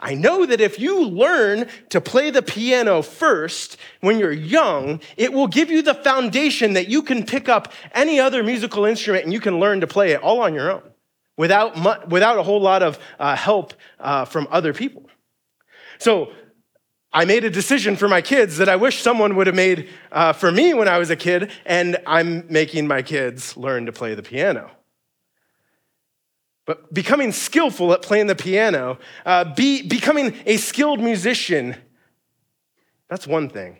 I 0.00 0.14
know 0.14 0.46
that 0.46 0.60
if 0.60 0.78
you 0.78 1.04
learn 1.04 1.68
to 1.88 2.00
play 2.00 2.30
the 2.30 2.42
piano 2.42 3.02
first 3.02 3.76
when 4.00 4.18
you're 4.18 4.32
young, 4.32 5.00
it 5.16 5.32
will 5.32 5.48
give 5.48 5.70
you 5.70 5.82
the 5.82 5.94
foundation 5.94 6.74
that 6.74 6.88
you 6.88 7.02
can 7.02 7.26
pick 7.26 7.48
up 7.48 7.72
any 7.92 8.20
other 8.20 8.42
musical 8.42 8.84
instrument 8.84 9.24
and 9.24 9.32
you 9.32 9.40
can 9.40 9.58
learn 9.58 9.80
to 9.80 9.86
play 9.86 10.12
it 10.12 10.22
all 10.22 10.40
on 10.40 10.54
your 10.54 10.70
own 10.70 10.82
without, 11.36 11.76
mu- 11.76 12.06
without 12.08 12.38
a 12.38 12.42
whole 12.42 12.60
lot 12.60 12.82
of 12.82 12.98
uh, 13.18 13.34
help 13.34 13.74
uh, 13.98 14.24
from 14.24 14.46
other 14.50 14.72
people. 14.72 15.08
So 15.98 16.32
I 17.12 17.24
made 17.24 17.44
a 17.44 17.50
decision 17.50 17.96
for 17.96 18.06
my 18.06 18.20
kids 18.20 18.58
that 18.58 18.68
I 18.68 18.76
wish 18.76 19.00
someone 19.00 19.34
would 19.36 19.46
have 19.46 19.56
made 19.56 19.88
uh, 20.12 20.32
for 20.32 20.52
me 20.52 20.74
when 20.74 20.88
I 20.88 20.98
was 20.98 21.10
a 21.10 21.16
kid, 21.16 21.50
and 21.64 21.96
I'm 22.06 22.44
making 22.52 22.86
my 22.86 23.02
kids 23.02 23.56
learn 23.56 23.86
to 23.86 23.92
play 23.92 24.14
the 24.14 24.22
piano. 24.22 24.70
But 26.68 26.92
becoming 26.92 27.32
skillful 27.32 27.94
at 27.94 28.02
playing 28.02 28.26
the 28.26 28.34
piano, 28.34 28.98
uh, 29.24 29.54
be, 29.54 29.80
becoming 29.80 30.34
a 30.44 30.58
skilled 30.58 31.00
musician, 31.00 31.74
that's 33.08 33.26
one 33.26 33.48
thing. 33.48 33.78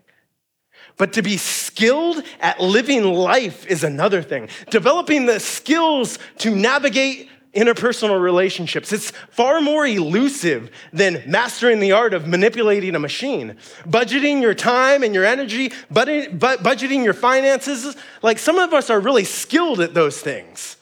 But 0.97 1.12
to 1.12 1.23
be 1.23 1.37
skilled 1.37 2.23
at 2.40 2.61
living 2.61 3.04
life 3.04 3.66
is 3.66 3.85
another 3.85 4.23
thing. 4.23 4.49
Developing 4.71 5.26
the 5.26 5.38
skills 5.38 6.18
to 6.38 6.50
navigate 6.50 7.28
interpersonal 7.54 8.23
relationships. 8.23 8.90
It's 8.90 9.11
far 9.11 9.61
more 9.61 9.87
elusive 9.87 10.71
than 10.90 11.23
mastering 11.26 11.80
the 11.80 11.92
art 11.92 12.14
of 12.14 12.26
manipulating 12.26 12.95
a 12.95 12.99
machine. 12.99 13.59
Budgeting 13.87 14.40
your 14.40 14.54
time 14.54 15.02
and 15.02 15.14
your 15.14 15.26
energy, 15.26 15.68
budgeting 15.92 17.04
your 17.04 17.12
finances. 17.12 17.99
Like 18.23 18.38
some 18.38 18.59
of 18.59 18.73
us 18.73 18.88
are 18.88 18.99
really 18.99 19.25
skilled 19.25 19.80
at 19.80 19.92
those 19.92 20.18
things. 20.23 20.77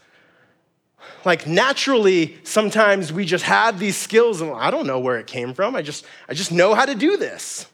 Like 1.26 1.44
naturally, 1.44 2.38
sometimes 2.44 3.12
we 3.12 3.24
just 3.24 3.44
have 3.44 3.80
these 3.80 3.96
skills 3.96 4.40
and 4.40 4.52
I 4.52 4.70
don't 4.70 4.86
know 4.86 5.00
where 5.00 5.18
it 5.18 5.26
came 5.26 5.54
from. 5.54 5.74
I 5.74 5.82
just, 5.82 6.06
I 6.28 6.34
just 6.34 6.52
know 6.52 6.72
how 6.72 6.86
to 6.86 6.94
do 6.94 7.16
this. 7.16 7.66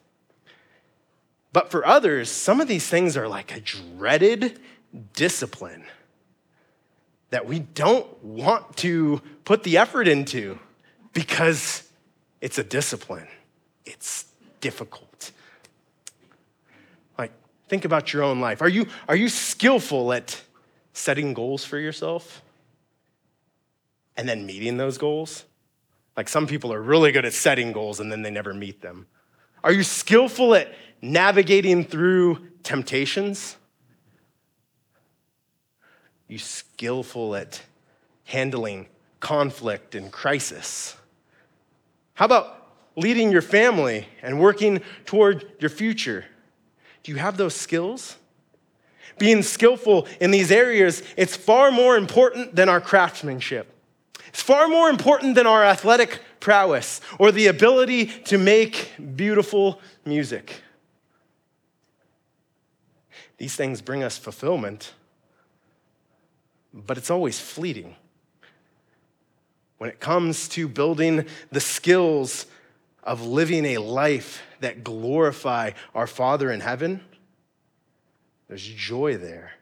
But 1.53 1.71
for 1.71 1.87
others, 1.87 2.31
some 2.31 2.63
of 2.63 2.67
these 2.67 2.89
things 2.89 3.15
are 3.15 3.29
like 3.29 3.55
a 3.55 3.61
dreaded 3.61 4.59
discipline 5.13 5.85
that 7.29 7.45
we 7.45 7.59
don't 7.59 8.25
want 8.25 8.75
to 8.79 9.21
put 9.45 9.65
the 9.65 9.77
effort 9.77 10.09
into 10.09 10.59
because 11.13 11.87
it's 12.41 12.57
a 12.57 12.65
discipline. 12.65 13.29
It's 13.85 14.25
difficult. 14.63 15.31
Like, 17.19 17.33
think 17.69 17.85
about 17.85 18.15
your 18.15 18.23
own 18.23 18.41
life. 18.41 18.63
Are 18.63 18.69
you, 18.69 18.87
are 19.11 19.17
you 19.17 19.29
skillful 19.29 20.15
at 20.15 20.41
setting 20.95 21.35
goals 21.35 21.67
for 21.67 21.79
yourself 21.79 22.41
and 24.23 24.29
then 24.29 24.47
meeting 24.47 24.77
those 24.77 24.99
goals? 24.99 25.45
Like, 26.17 26.29
some 26.29 26.47
people 26.47 26.73
are 26.73 26.81
really 26.81 27.11
good 27.11 27.25
at 27.25 27.33
setting 27.33 27.73
goals 27.73 27.99
and 27.99 28.13
then 28.13 28.23
they 28.23 28.31
never 28.31 28.55
meet 28.55 28.81
them. 28.81 29.09
Are 29.65 29.73
you 29.73 29.83
skillful 29.83 30.55
at 30.55 30.73
navigating 31.03 31.85
through 31.85 32.39
temptations? 32.63 33.57
you 36.29 36.39
skillful 36.39 37.35
at 37.35 37.61
handling 38.25 38.87
conflict 39.19 39.97
and 39.97 40.13
crisis? 40.13 40.97
How 42.15 42.25
about 42.25 42.69
leading 42.97 43.33
your 43.33 43.43
family 43.43 44.07
and 44.23 44.41
working 44.41 44.81
toward 45.05 45.51
your 45.59 45.69
future? 45.69 46.25
Do 47.03 47.11
you 47.11 47.19
have 47.19 47.37
those 47.37 47.55
skills? 47.55 48.17
Being 49.19 49.43
skillful 49.43 50.07
in 50.21 50.31
these 50.31 50.53
areas, 50.53 51.03
it's 51.19 51.37
far 51.37 51.71
more 51.71 51.97
important 51.97 52.55
than 52.55 52.69
our 52.69 52.81
craftsmanship. 52.81 53.72
It's 54.33 54.41
far 54.41 54.67
more 54.67 54.89
important 54.89 55.35
than 55.35 55.47
our 55.47 55.63
athletic 55.63 56.21
prowess 56.41 57.03
or 57.19 57.31
the 57.33 57.49
ability 57.49 58.07
to 58.07 58.39
make 58.39 58.93
beautiful 59.15 59.79
music. 60.07 60.63
These 63.37 63.55
things 63.57 63.83
bring 63.83 64.03
us 64.03 64.17
fulfillment, 64.17 64.95
but 66.73 66.97
it's 66.97 67.11
always 67.11 67.39
fleeting. 67.39 67.95
When 69.77 69.91
it 69.91 70.01
comes 70.01 70.49
to 70.51 70.67
building 70.67 71.27
the 71.51 71.61
skills 71.61 72.47
of 73.03 73.27
living 73.27 73.67
a 73.67 73.79
life 73.79 74.41
that 74.61 74.83
glorify 74.83 75.73
our 75.95 76.07
Father 76.07 76.51
in 76.51 76.61
heaven, 76.61 77.03
there's 78.49 78.67
joy 78.67 79.19
there 79.19 79.53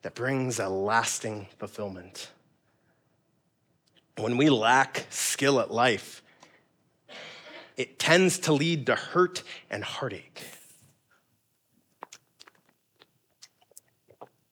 that 0.00 0.14
brings 0.14 0.58
a 0.58 0.68
lasting 0.68 1.48
fulfillment. 1.58 2.30
When 4.20 4.36
we 4.36 4.50
lack 4.50 5.06
skill 5.10 5.60
at 5.60 5.70
life, 5.70 6.22
it 7.76 7.98
tends 7.98 8.38
to 8.40 8.52
lead 8.52 8.86
to 8.86 8.94
hurt 8.94 9.42
and 9.70 9.82
heartache. 9.82 10.42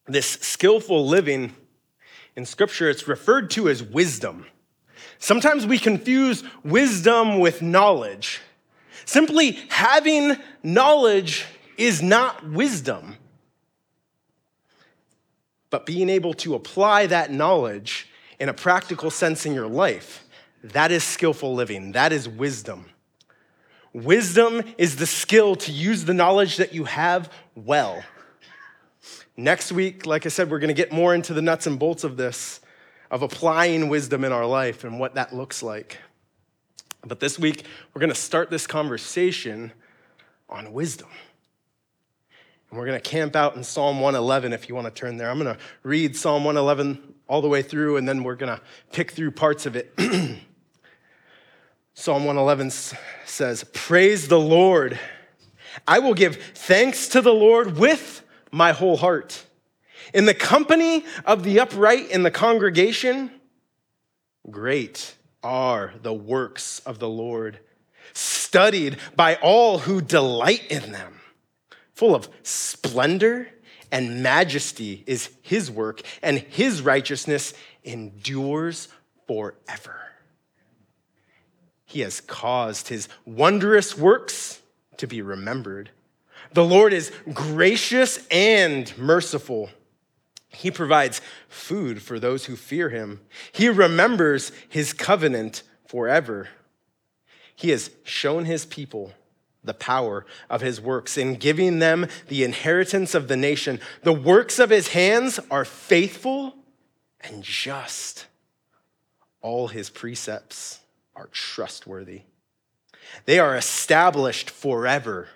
this 0.08 0.26
skillful 0.26 1.06
living 1.06 1.54
in 2.34 2.46
Scripture, 2.46 2.88
it's 2.88 3.06
referred 3.06 3.50
to 3.50 3.68
as 3.68 3.82
wisdom. 3.82 4.46
Sometimes 5.18 5.66
we 5.66 5.78
confuse 5.78 6.42
wisdom 6.64 7.38
with 7.38 7.62
knowledge. 7.62 8.40
Simply 9.04 9.52
having 9.68 10.37
knowledge 10.62 11.44
is 11.76 12.02
not 12.02 12.48
wisdom. 12.48 13.16
But 15.70 15.84
being 15.84 16.08
able 16.08 16.34
to 16.34 16.54
apply 16.54 17.06
that 17.06 17.30
knowledge 17.30 18.08
in 18.40 18.48
a 18.48 18.55
practical 18.55 19.11
sense 19.11 19.46
in 19.46 19.55
your 19.55 19.66
life, 19.66 20.24
that 20.62 20.90
is 20.90 21.05
skillful 21.05 21.55
living. 21.55 21.92
That 21.92 22.12
is 22.12 22.29
wisdom. 22.29 22.87
Wisdom 23.92 24.62
is 24.77 24.96
the 24.96 25.07
skill 25.07 25.57
to 25.57 25.72
use 25.72 26.05
the 26.05 26.14
knowledge 26.14 26.57
that 26.59 26.74
you 26.74 26.85
have 26.85 27.33
well. 27.55 28.03
Next 29.37 29.72
week, 29.72 30.05
like 30.05 30.27
I 30.27 30.29
said, 30.29 30.51
we're 30.51 30.59
going 30.59 30.68
to 30.68 30.74
get 30.74 30.92
more 30.92 31.14
into 31.14 31.33
the 31.33 31.42
nuts 31.42 31.66
and 31.66 31.79
bolts 31.79 32.05
of 32.05 32.16
this, 32.16 32.61
of 33.11 33.22
applying 33.22 33.88
wisdom 33.88 34.24
in 34.24 34.33
our 34.33 34.46
life 34.46 34.85
and 34.85 34.98
what 34.98 35.14
that 35.14 35.35
looks 35.35 35.62
like. 35.62 35.98
But 37.07 37.20
this 37.20 37.38
week, 37.38 37.64
we're 37.94 38.01
going 38.01 38.11
to 38.11 38.16
start 38.16 38.51
this 38.51 38.66
conversation 38.66 39.72
on 40.48 40.72
wisdom. 40.72 41.09
And 42.70 42.78
we're 42.78 42.87
going 42.87 43.00
to 43.00 43.11
camp 43.11 43.35
out 43.35 43.57
in 43.57 43.64
Psalm 43.64 44.00
111 44.00 44.52
if 44.52 44.68
you 44.68 44.74
want 44.74 44.87
to 44.87 44.90
turn 44.90 45.16
there. 45.16 45.31
I'm 45.31 45.38
going 45.38 45.54
to 45.54 45.61
read 45.83 46.14
Psalm 46.16 46.44
111 46.44 47.14
all 47.26 47.40
the 47.40 47.48
way 47.48 47.62
through, 47.62 47.96
and 47.96 48.09
then 48.09 48.22
we're 48.22 48.35
going 48.35 48.54
to 48.54 48.62
pick 48.92 49.12
through 49.12 49.31
parts 49.31 49.66
of 49.66 49.76
it. 49.76 49.92
Psalm 51.94 52.24
111 52.24 52.70
says, 53.24 53.64
Praise 53.72 54.28
the 54.28 54.38
Lord. 54.38 54.98
I 55.87 55.98
will 55.98 56.14
give 56.14 56.37
thanks 56.54 57.09
to 57.09 57.20
the 57.20 57.33
Lord 57.33 57.76
with 57.78 58.22
my 58.50 58.72
whole 58.72 58.96
heart. 58.96 59.44
In 60.14 60.24
the 60.24 60.35
company 60.35 61.04
of 61.24 61.44
the 61.44 61.61
upright 61.61 62.11
in 62.11 62.22
the 62.22 62.31
congregation, 62.31 63.31
great 64.50 65.14
are 65.42 65.92
the 66.02 66.14
works 66.14 66.81
of 66.81 66.98
the 66.98 67.09
Lord, 67.09 67.61
studied 68.12 68.96
by 69.14 69.37
all 69.37 69.78
who 69.78 70.00
delight 70.00 70.66
in 70.70 70.92
them. 70.92 71.17
Full 71.98 72.14
of 72.14 72.28
splendor 72.42 73.48
and 73.90 74.22
majesty 74.22 75.04
is 75.06 75.30
his 75.42 75.70
work, 75.70 76.02
and 76.22 76.38
his 76.38 76.80
righteousness 76.80 77.54
endures 77.84 78.88
forever. 79.26 80.00
He 81.87 82.00
has 82.00 82.20
caused 82.20 82.88
his 82.88 83.08
wondrous 83.24 83.96
works 83.96 84.61
to 84.98 85.06
be 85.06 85.22
remembered 85.22 85.90
the 86.52 86.64
Lord 86.64 86.92
is 86.92 87.12
gracious 87.32 88.26
and 88.30 88.96
merciful. 88.96 89.70
He 90.48 90.70
provides 90.70 91.20
food 91.48 92.00
for 92.02 92.18
those 92.18 92.46
who 92.46 92.56
fear 92.56 92.88
him. 92.88 93.20
He 93.52 93.68
remembers 93.68 94.50
his 94.68 94.92
covenant 94.92 95.62
forever. 95.87 96.48
He 97.54 97.70
has 97.70 97.90
shown 98.04 98.46
his 98.46 98.64
people 98.64 99.12
the 99.64 99.75
power 99.75 100.25
of 100.49 100.61
his 100.61 100.81
works 100.81 101.18
in 101.18 101.35
giving 101.35 101.79
them 101.79 102.07
the 102.29 102.44
inheritance 102.44 103.14
of 103.14 103.29
the 103.29 103.37
nation. 103.37 103.81
The 104.03 104.12
works 104.12 104.59
of 104.59 104.71
his 104.71 104.88
hands 104.88 105.40
are 105.51 105.64
faithful 105.64 106.55
and 107.21 107.42
just. 107.42 108.27
All 109.40 109.68
his 109.68 109.90
precepts 109.90 110.81
are 111.14 111.29
trustworthy. 111.33 112.23
They 113.25 113.38
are 113.38 113.57
established 113.57 114.51
forever 114.51 115.29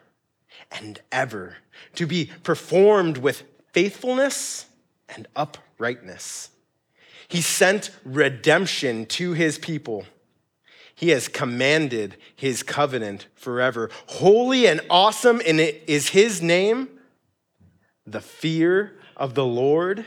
and 0.70 1.00
ever, 1.10 1.56
to 1.96 2.06
be 2.06 2.30
performed 2.42 3.18
with 3.18 3.42
faithfulness 3.72 4.66
and 5.08 5.26
uprightness. 5.36 6.50
He 7.28 7.40
sent 7.40 7.90
redemption 8.04 9.06
to 9.06 9.32
his 9.32 9.58
people. 9.58 10.04
He 11.02 11.08
has 11.08 11.26
commanded 11.26 12.16
his 12.36 12.62
covenant 12.62 13.26
forever. 13.34 13.90
Holy 14.06 14.68
and 14.68 14.80
awesome 14.88 15.40
in 15.40 15.58
it 15.58 15.82
is 15.88 16.10
his 16.10 16.40
name. 16.40 16.88
The 18.06 18.20
fear 18.20 18.92
of 19.16 19.34
the 19.34 19.44
Lord 19.44 20.06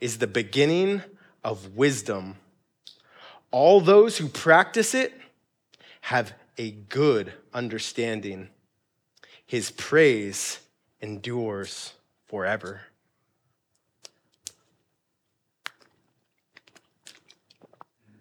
is 0.00 0.18
the 0.18 0.26
beginning 0.26 1.02
of 1.44 1.76
wisdom. 1.76 2.38
All 3.52 3.80
those 3.80 4.18
who 4.18 4.26
practice 4.26 4.94
it 4.94 5.14
have 6.00 6.32
a 6.58 6.72
good 6.72 7.32
understanding. 7.54 8.48
His 9.46 9.70
praise 9.70 10.58
endures 11.00 11.92
forever. 12.26 12.80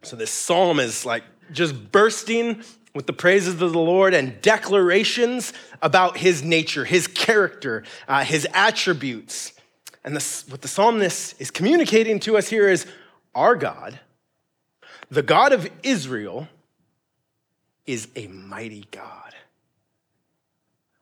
So 0.03 0.15
this 0.15 0.29
psalm 0.29 0.79
is 0.79 1.03
like 1.03 1.23
just 1.51 1.91
bursting 1.91 2.63
with 2.95 3.05
the 3.05 3.13
praises 3.13 3.61
of 3.61 3.71
the 3.71 3.79
Lord 3.79 4.13
and 4.13 4.41
declarations 4.41 5.53
about 5.81 6.17
his 6.17 6.43
nature, 6.43 6.85
his 6.85 7.07
character, 7.07 7.83
uh, 8.07 8.23
his 8.23 8.47
attributes. 8.53 9.53
And 10.03 10.15
this, 10.15 10.47
what 10.47 10.61
the 10.61 10.67
psalmist 10.67 11.39
is 11.39 11.51
communicating 11.51 12.19
to 12.21 12.37
us 12.37 12.47
here 12.47 12.67
is 12.67 12.85
our 13.35 13.55
God, 13.55 13.99
the 15.09 15.21
God 15.21 15.53
of 15.53 15.69
Israel, 15.83 16.47
is 17.85 18.07
a 18.15 18.27
mighty 18.27 18.85
God. 18.91 19.33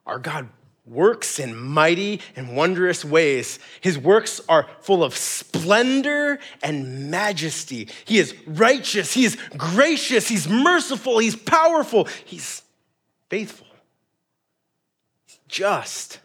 Our 0.05 0.19
God 0.19 0.49
works 0.87 1.39
in 1.39 1.55
mighty 1.55 2.21
and 2.35 2.55
wondrous 2.55 3.03
ways. 3.03 3.59
His 3.81 3.97
works 3.97 4.41
are 4.47 4.67
full 4.81 5.03
of 5.03 5.15
splendor 5.15 6.39
and 6.63 7.11
majesty. 7.11 7.89
He 8.05 8.19
is 8.19 8.33
righteous, 8.45 9.13
he 9.13 9.25
is 9.25 9.37
gracious, 9.57 10.27
he's 10.27 10.47
merciful, 10.47 11.19
he's 11.19 11.35
powerful, 11.35 12.05
he's 12.25 12.63
faithful, 13.29 13.67
he's 15.25 15.39
just. 15.47 16.19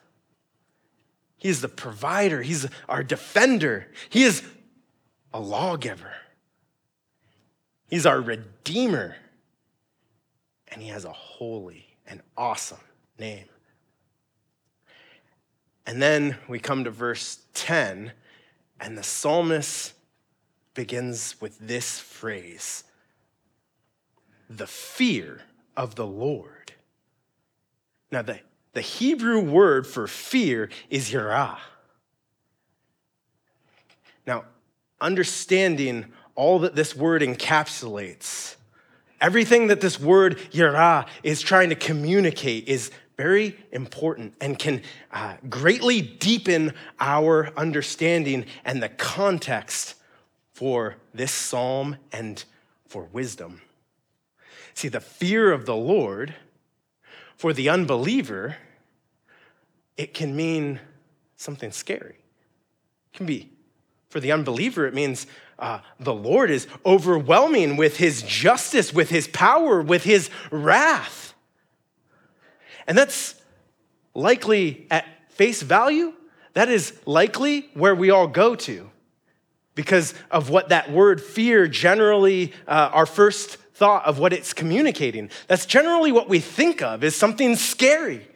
He 1.36 1.48
is 1.48 1.60
the 1.60 1.68
provider, 1.68 2.40
he's 2.40 2.68
our 2.88 3.02
defender, 3.02 3.88
he 4.10 4.22
is 4.22 4.42
a 5.34 5.40
lawgiver, 5.40 6.12
he's 7.88 8.06
our 8.06 8.20
redeemer, 8.20 9.16
and 10.68 10.80
he 10.80 10.88
has 10.88 11.04
a 11.04 11.12
holy 11.12 11.96
and 12.06 12.20
awesome 12.36 12.78
name. 13.18 13.46
And 15.86 16.00
then 16.00 16.36
we 16.48 16.58
come 16.58 16.84
to 16.84 16.90
verse 16.90 17.40
10, 17.54 18.12
and 18.80 18.96
the 18.96 19.02
psalmist 19.02 19.94
begins 20.74 21.40
with 21.40 21.58
this 21.58 21.98
phrase 21.98 22.84
the 24.48 24.66
fear 24.66 25.40
of 25.76 25.94
the 25.94 26.06
Lord. 26.06 26.72
Now, 28.10 28.20
the, 28.20 28.40
the 28.74 28.82
Hebrew 28.82 29.40
word 29.40 29.86
for 29.86 30.06
fear 30.06 30.68
is 30.90 31.10
yirah. 31.10 31.58
Now, 34.26 34.44
understanding 35.00 36.06
all 36.34 36.58
that 36.60 36.74
this 36.74 36.94
word 36.94 37.22
encapsulates, 37.22 38.56
everything 39.20 39.68
that 39.68 39.80
this 39.80 39.98
word 39.98 40.38
yirah 40.50 41.06
is 41.22 41.40
trying 41.40 41.70
to 41.70 41.74
communicate 41.74 42.68
is 42.68 42.90
very 43.16 43.56
important 43.70 44.34
and 44.40 44.58
can 44.58 44.82
uh, 45.12 45.36
greatly 45.48 46.00
deepen 46.00 46.74
our 47.00 47.52
understanding 47.56 48.46
and 48.64 48.82
the 48.82 48.88
context 48.88 49.94
for 50.52 50.96
this 51.14 51.32
psalm 51.32 51.96
and 52.12 52.44
for 52.86 53.04
wisdom. 53.12 53.62
See, 54.74 54.88
the 54.88 55.00
fear 55.00 55.52
of 55.52 55.66
the 55.66 55.76
Lord 55.76 56.34
for 57.36 57.52
the 57.52 57.68
unbeliever, 57.68 58.56
it 59.96 60.14
can 60.14 60.34
mean 60.34 60.80
something 61.36 61.72
scary. 61.72 62.16
It 63.12 63.16
can 63.16 63.26
be 63.26 63.50
for 64.12 64.20
the 64.20 64.30
unbeliever, 64.30 64.86
it 64.86 64.92
means 64.92 65.26
uh, 65.58 65.78
the 65.98 66.12
Lord 66.12 66.50
is 66.50 66.66
overwhelming 66.84 67.78
with 67.78 67.96
his 67.96 68.20
justice, 68.22 68.92
with 68.92 69.08
his 69.08 69.26
power, 69.26 69.80
with 69.80 70.04
his 70.04 70.28
wrath. 70.50 71.31
And 72.86 72.96
that's 72.96 73.34
likely 74.14 74.86
at 74.90 75.06
face 75.30 75.62
value, 75.62 76.12
that 76.54 76.68
is 76.68 76.98
likely 77.06 77.70
where 77.74 77.94
we 77.94 78.10
all 78.10 78.26
go 78.26 78.54
to 78.54 78.90
because 79.74 80.14
of 80.30 80.50
what 80.50 80.68
that 80.68 80.90
word 80.92 81.20
fear 81.20 81.66
generally, 81.66 82.52
uh, 82.68 82.90
our 82.92 83.06
first 83.06 83.56
thought 83.74 84.04
of 84.04 84.18
what 84.18 84.32
it's 84.32 84.52
communicating. 84.52 85.30
That's 85.48 85.66
generally 85.66 86.12
what 86.12 86.28
we 86.28 86.40
think 86.40 86.82
of 86.82 87.02
is 87.02 87.16
something 87.16 87.56
scary. 87.56 88.26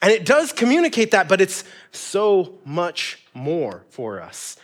And 0.00 0.12
it 0.12 0.24
does 0.24 0.52
communicate 0.52 1.10
that, 1.10 1.28
but 1.28 1.40
it's 1.40 1.64
so 1.92 2.58
much 2.64 3.22
more 3.34 3.84
for 3.90 4.20
us. 4.22 4.56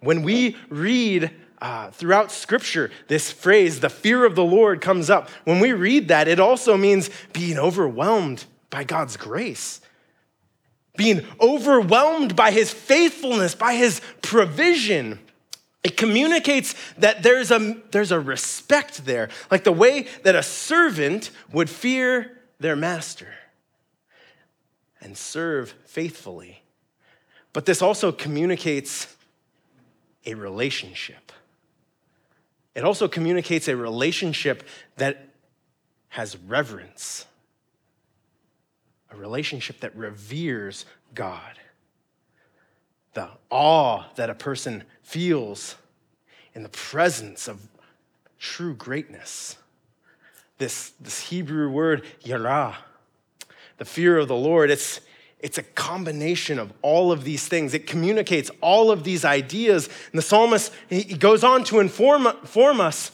When 0.00 0.22
we 0.22 0.56
read 0.68 1.30
uh, 1.60 1.90
throughout 1.90 2.30
Scripture, 2.30 2.90
this 3.08 3.32
phrase, 3.32 3.80
the 3.80 3.90
fear 3.90 4.24
of 4.24 4.34
the 4.34 4.44
Lord, 4.44 4.80
comes 4.80 5.10
up. 5.10 5.28
When 5.44 5.60
we 5.60 5.72
read 5.72 6.08
that, 6.08 6.28
it 6.28 6.38
also 6.38 6.76
means 6.76 7.10
being 7.32 7.58
overwhelmed 7.58 8.44
by 8.70 8.84
God's 8.84 9.16
grace, 9.16 9.80
being 10.96 11.24
overwhelmed 11.40 12.36
by 12.36 12.50
His 12.50 12.72
faithfulness, 12.72 13.54
by 13.54 13.74
His 13.74 14.00
provision. 14.22 15.18
It 15.82 15.96
communicates 15.96 16.74
that 16.98 17.22
there's 17.22 17.50
a, 17.50 17.76
there's 17.90 18.12
a 18.12 18.20
respect 18.20 19.04
there, 19.04 19.28
like 19.50 19.64
the 19.64 19.72
way 19.72 20.06
that 20.22 20.34
a 20.36 20.42
servant 20.42 21.30
would 21.52 21.70
fear 21.70 22.38
their 22.60 22.76
master 22.76 23.28
and 25.00 25.16
serve 25.16 25.74
faithfully. 25.86 26.62
But 27.52 27.66
this 27.66 27.82
also 27.82 28.12
communicates 28.12 29.16
a 30.26 30.34
relationship. 30.34 31.27
It 32.78 32.84
also 32.84 33.08
communicates 33.08 33.66
a 33.66 33.74
relationship 33.74 34.62
that 34.98 35.30
has 36.10 36.36
reverence, 36.36 37.26
a 39.10 39.16
relationship 39.16 39.80
that 39.80 39.96
reveres 39.96 40.86
God. 41.12 41.58
The 43.14 43.30
awe 43.50 44.04
that 44.14 44.30
a 44.30 44.34
person 44.34 44.84
feels 45.02 45.74
in 46.54 46.62
the 46.62 46.68
presence 46.68 47.48
of 47.48 47.66
true 48.38 48.74
greatness. 48.74 49.56
This, 50.58 50.92
this 51.00 51.18
Hebrew 51.30 51.68
word, 51.72 52.04
yirah, 52.22 52.76
the 53.78 53.86
fear 53.86 54.18
of 54.18 54.28
the 54.28 54.36
Lord, 54.36 54.70
it's, 54.70 55.00
it's 55.40 55.58
a 55.58 55.62
combination 55.62 56.58
of 56.58 56.72
all 56.82 57.12
of 57.12 57.24
these 57.24 57.46
things. 57.46 57.72
It 57.72 57.86
communicates 57.86 58.50
all 58.60 58.90
of 58.90 59.04
these 59.04 59.24
ideas. 59.24 59.88
And 60.10 60.18
the 60.18 60.22
psalmist 60.22 60.72
he 60.88 61.04
goes 61.04 61.44
on 61.44 61.64
to 61.64 61.78
inform, 61.78 62.26
inform 62.26 62.80
us 62.80 63.12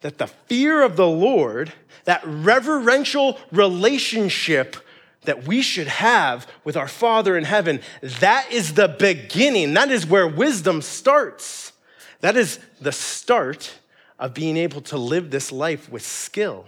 that 0.00 0.18
the 0.18 0.26
fear 0.26 0.82
of 0.82 0.96
the 0.96 1.06
Lord, 1.06 1.72
that 2.04 2.22
reverential 2.24 3.38
relationship 3.50 4.76
that 5.24 5.46
we 5.46 5.62
should 5.62 5.86
have 5.86 6.48
with 6.64 6.76
our 6.76 6.88
Father 6.88 7.36
in 7.36 7.44
heaven, 7.44 7.80
that 8.00 8.50
is 8.50 8.74
the 8.74 8.88
beginning. 8.88 9.74
That 9.74 9.90
is 9.90 10.06
where 10.06 10.26
wisdom 10.26 10.82
starts. 10.82 11.72
That 12.20 12.36
is 12.36 12.58
the 12.80 12.92
start 12.92 13.78
of 14.18 14.34
being 14.34 14.56
able 14.56 14.80
to 14.82 14.96
live 14.96 15.30
this 15.30 15.52
life 15.52 15.90
with 15.90 16.02
skill. 16.02 16.66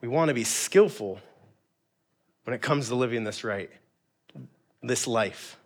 We 0.00 0.08
want 0.08 0.28
to 0.28 0.34
be 0.34 0.44
skillful 0.44 1.20
when 2.44 2.54
it 2.54 2.62
comes 2.62 2.88
to 2.88 2.94
living 2.94 3.24
this 3.24 3.44
right, 3.44 3.70
this 4.82 5.06
life. 5.06 5.56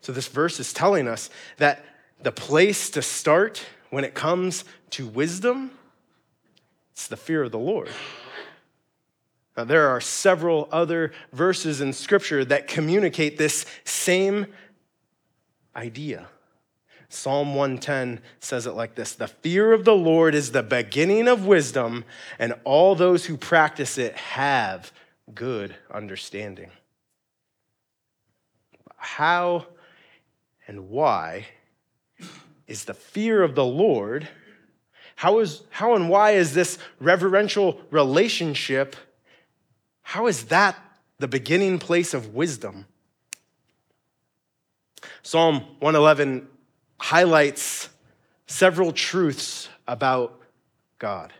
So, 0.00 0.12
this 0.12 0.28
verse 0.28 0.60
is 0.60 0.72
telling 0.72 1.08
us 1.08 1.30
that 1.56 1.84
the 2.20 2.32
place 2.32 2.90
to 2.90 3.02
start 3.02 3.64
when 3.90 4.04
it 4.04 4.14
comes 4.14 4.64
to 4.90 5.06
wisdom, 5.06 5.70
it's 6.92 7.08
the 7.08 7.16
fear 7.16 7.42
of 7.42 7.52
the 7.52 7.58
Lord. 7.58 7.88
Now, 9.56 9.64
there 9.64 9.88
are 9.88 10.00
several 10.00 10.68
other 10.72 11.12
verses 11.32 11.80
in 11.80 11.92
Scripture 11.92 12.44
that 12.44 12.66
communicate 12.66 13.38
this 13.38 13.66
same 13.84 14.46
idea. 15.76 16.26
Psalm 17.08 17.54
110 17.54 18.20
says 18.40 18.66
it 18.66 18.72
like 18.72 18.94
this 18.94 19.14
The 19.14 19.28
fear 19.28 19.72
of 19.72 19.84
the 19.84 19.94
Lord 19.94 20.34
is 20.34 20.52
the 20.52 20.62
beginning 20.62 21.28
of 21.28 21.46
wisdom, 21.46 22.04
and 22.38 22.54
all 22.64 22.94
those 22.94 23.26
who 23.26 23.36
practice 23.36 23.98
it 23.98 24.14
have 24.14 24.92
good 25.34 25.74
understanding. 25.90 26.70
How 28.96 29.66
and 30.66 30.88
why 30.88 31.46
is 32.66 32.84
the 32.84 32.94
fear 32.94 33.42
of 33.42 33.54
the 33.54 33.64
Lord? 33.64 34.28
How, 35.16 35.38
is, 35.38 35.62
how 35.70 35.94
and 35.94 36.08
why 36.08 36.32
is 36.32 36.54
this 36.54 36.78
reverential 36.98 37.80
relationship? 37.90 38.96
How 40.02 40.26
is 40.26 40.46
that 40.46 40.76
the 41.18 41.28
beginning 41.28 41.78
place 41.78 42.14
of 42.14 42.34
wisdom? 42.34 42.86
Psalm 45.22 45.60
111 45.80 46.48
highlights 47.04 47.90
several 48.46 48.90
truths 48.90 49.68
about 49.86 50.40
God. 50.98 51.34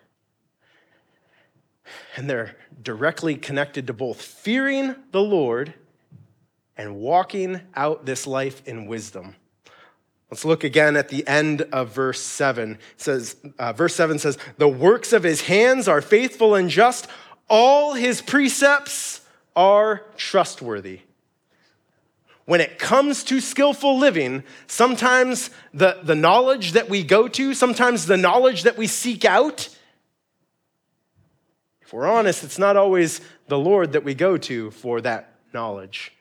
And 2.16 2.28
they're 2.28 2.54
directly 2.82 3.36
connected 3.36 3.86
to 3.86 3.94
both 3.94 4.20
fearing 4.20 4.94
the 5.12 5.22
Lord 5.22 5.72
and 6.76 6.96
walking 6.96 7.62
out 7.74 8.04
this 8.04 8.26
life 8.26 8.60
in 8.68 8.84
wisdom. 8.84 9.36
Let's 10.30 10.44
look 10.44 10.64
again 10.64 10.96
at 10.96 11.08
the 11.08 11.26
end 11.26 11.62
of 11.72 11.94
verse 11.94 12.20
7. 12.20 12.72
It 12.72 12.78
says, 12.98 13.36
uh, 13.58 13.72
verse 13.72 13.94
7 13.94 14.18
says, 14.18 14.36
The 14.58 14.68
works 14.68 15.14
of 15.14 15.22
his 15.22 15.40
hands 15.42 15.88
are 15.88 16.02
faithful 16.02 16.54
and 16.54 16.68
just, 16.68 17.06
all 17.48 17.94
his 17.94 18.20
precepts 18.20 19.22
are 19.56 20.02
trustworthy 20.18 21.00
when 22.46 22.60
it 22.60 22.78
comes 22.78 23.24
to 23.24 23.40
skillful 23.40 23.98
living, 23.98 24.42
sometimes 24.66 25.50
the, 25.72 25.98
the 26.02 26.14
knowledge 26.14 26.72
that 26.72 26.88
we 26.88 27.02
go 27.02 27.26
to, 27.28 27.54
sometimes 27.54 28.06
the 28.06 28.16
knowledge 28.16 28.64
that 28.64 28.76
we 28.76 28.86
seek 28.86 29.24
out, 29.24 29.68
if 31.80 31.92
we're 31.92 32.06
honest, 32.06 32.44
it's 32.44 32.58
not 32.58 32.76
always 32.76 33.20
the 33.48 33.58
Lord 33.58 33.92
that 33.92 34.04
we 34.04 34.14
go 34.14 34.36
to 34.36 34.70
for 34.70 35.00
that 35.02 35.34
knowledge. 35.52 36.12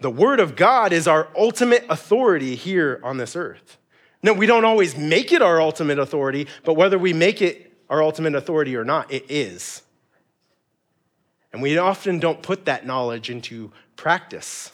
The 0.00 0.10
Word 0.10 0.40
of 0.40 0.56
God 0.56 0.92
is 0.92 1.06
our 1.06 1.28
ultimate 1.36 1.84
authority 1.88 2.56
here 2.56 3.00
on 3.04 3.18
this 3.18 3.36
earth. 3.36 3.78
No, 4.20 4.32
we 4.32 4.46
don't 4.46 4.64
always 4.64 4.96
make 4.96 5.30
it 5.30 5.42
our 5.42 5.60
ultimate 5.60 5.98
authority, 5.98 6.48
but 6.64 6.74
whether 6.74 6.98
we 6.98 7.12
make 7.12 7.40
it 7.40 7.72
our 7.88 8.02
ultimate 8.02 8.34
authority 8.34 8.74
or 8.74 8.84
not, 8.84 9.12
it 9.12 9.24
is. 9.28 9.82
And 11.52 11.60
we 11.60 11.76
often 11.78 12.18
don't 12.18 12.42
put 12.42 12.64
that 12.64 12.86
knowledge 12.86 13.28
into 13.28 13.72
practice. 13.96 14.70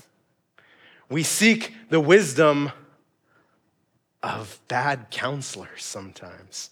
We 1.09 1.23
seek 1.23 1.75
the 1.91 2.01
wisdom 2.01 2.73
of 4.23 4.61
bad 4.69 5.07
counselors 5.11 5.85
sometimes. 5.85 6.71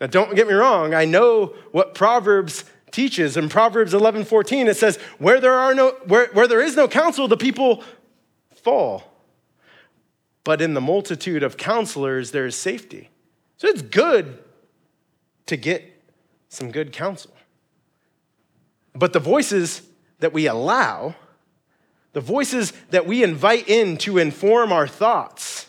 Now, 0.00 0.06
don't 0.06 0.34
get 0.34 0.48
me 0.48 0.54
wrong, 0.54 0.94
I 0.94 1.04
know 1.04 1.54
what 1.72 1.94
Proverbs 1.94 2.64
teaches. 2.90 3.36
In 3.36 3.48
Proverbs 3.48 3.94
11 3.94 4.24
14, 4.24 4.68
it 4.68 4.76
says, 4.76 4.96
Where 5.18 5.40
there, 5.40 5.52
are 5.52 5.74
no, 5.74 5.96
where, 6.06 6.28
where 6.32 6.48
there 6.48 6.60
is 6.60 6.76
no 6.76 6.88
counsel, 6.88 7.28
the 7.28 7.36
people 7.36 7.82
fall. 8.54 9.04
But 10.44 10.60
in 10.60 10.74
the 10.74 10.80
multitude 10.80 11.42
of 11.42 11.56
counselors, 11.56 12.30
there 12.30 12.46
is 12.46 12.54
safety. 12.54 13.10
So 13.56 13.66
it's 13.66 13.82
good 13.82 14.38
to 15.46 15.56
get 15.56 15.84
some 16.48 16.70
good 16.70 16.92
counsel. 16.92 17.32
But 18.94 19.12
the 19.12 19.20
voices 19.20 19.82
that 20.20 20.32
we 20.32 20.46
allow, 20.46 21.14
the 22.12 22.20
voices 22.20 22.72
that 22.90 23.06
we 23.06 23.22
invite 23.22 23.68
in 23.68 23.96
to 23.98 24.18
inform 24.18 24.72
our 24.72 24.86
thoughts, 24.86 25.68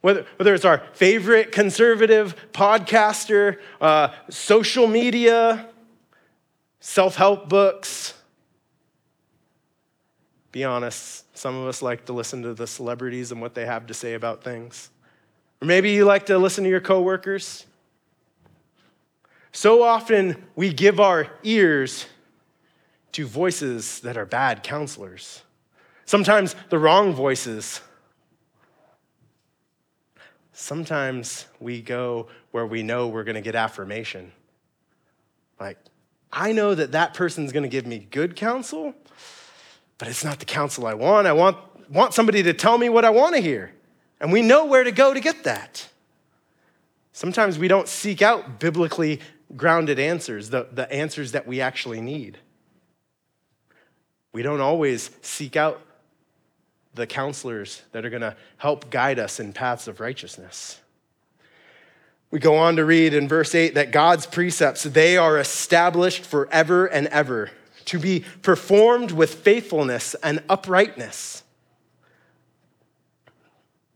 whether, 0.00 0.26
whether 0.36 0.52
it's 0.52 0.64
our 0.64 0.82
favorite 0.92 1.52
conservative 1.52 2.36
podcaster, 2.52 3.58
uh, 3.80 4.08
social 4.28 4.86
media, 4.86 5.68
self 6.80 7.16
help 7.16 7.48
books, 7.48 8.12
be 10.52 10.62
honest, 10.62 11.24
some 11.36 11.56
of 11.56 11.66
us 11.66 11.80
like 11.80 12.04
to 12.04 12.12
listen 12.12 12.42
to 12.42 12.54
the 12.54 12.66
celebrities 12.66 13.32
and 13.32 13.40
what 13.40 13.54
they 13.54 13.64
have 13.64 13.86
to 13.86 13.94
say 13.94 14.14
about 14.14 14.44
things. 14.44 14.90
Or 15.60 15.66
maybe 15.66 15.90
you 15.90 16.04
like 16.04 16.26
to 16.26 16.38
listen 16.38 16.64
to 16.64 16.70
your 16.70 16.80
coworkers. 16.80 17.66
So 19.50 19.82
often 19.82 20.44
we 20.54 20.72
give 20.72 21.00
our 21.00 21.28
ears 21.42 22.06
to 23.14 23.26
voices 23.26 24.00
that 24.00 24.16
are 24.16 24.26
bad 24.26 24.64
counselors, 24.64 25.42
sometimes 26.04 26.56
the 26.68 26.78
wrong 26.78 27.14
voices. 27.14 27.80
Sometimes 30.52 31.46
we 31.60 31.80
go 31.80 32.26
where 32.50 32.66
we 32.66 32.82
know 32.82 33.08
we're 33.08 33.24
going 33.24 33.36
to 33.36 33.40
get 33.40 33.54
affirmation. 33.54 34.32
Like, 35.60 35.78
I 36.32 36.50
know 36.50 36.74
that 36.74 36.92
that 36.92 37.14
person's 37.14 37.52
going 37.52 37.62
to 37.62 37.68
give 37.68 37.86
me 37.86 38.06
good 38.10 38.34
counsel, 38.34 38.94
but 39.98 40.08
it's 40.08 40.24
not 40.24 40.40
the 40.40 40.44
counsel 40.44 40.84
I 40.84 40.94
want. 40.94 41.28
I 41.28 41.32
want, 41.32 41.56
want 41.88 42.14
somebody 42.14 42.42
to 42.42 42.52
tell 42.52 42.78
me 42.78 42.88
what 42.88 43.04
I 43.04 43.10
want 43.10 43.36
to 43.36 43.40
hear. 43.40 43.72
And 44.20 44.32
we 44.32 44.42
know 44.42 44.64
where 44.64 44.82
to 44.82 44.90
go 44.90 45.14
to 45.14 45.20
get 45.20 45.44
that. 45.44 45.88
Sometimes 47.12 47.60
we 47.60 47.68
don't 47.68 47.86
seek 47.86 48.22
out 48.22 48.58
biblically 48.58 49.20
grounded 49.56 50.00
answers, 50.00 50.50
the, 50.50 50.66
the 50.72 50.90
answers 50.92 51.30
that 51.30 51.46
we 51.46 51.60
actually 51.60 52.00
need. 52.00 52.38
We 54.34 54.42
don't 54.42 54.60
always 54.60 55.10
seek 55.22 55.54
out 55.54 55.80
the 56.92 57.06
counselors 57.06 57.82
that 57.92 58.04
are 58.04 58.10
going 58.10 58.22
to 58.22 58.36
help 58.56 58.90
guide 58.90 59.20
us 59.20 59.38
in 59.38 59.52
paths 59.52 59.86
of 59.86 60.00
righteousness. 60.00 60.80
We 62.32 62.40
go 62.40 62.56
on 62.56 62.74
to 62.76 62.84
read 62.84 63.14
in 63.14 63.28
verse 63.28 63.54
8 63.54 63.74
that 63.74 63.92
God's 63.92 64.26
precepts, 64.26 64.82
they 64.82 65.16
are 65.16 65.38
established 65.38 66.24
forever 66.24 66.86
and 66.86 67.06
ever 67.08 67.52
to 67.84 68.00
be 68.00 68.24
performed 68.42 69.12
with 69.12 69.34
faithfulness 69.34 70.16
and 70.20 70.42
uprightness. 70.48 71.44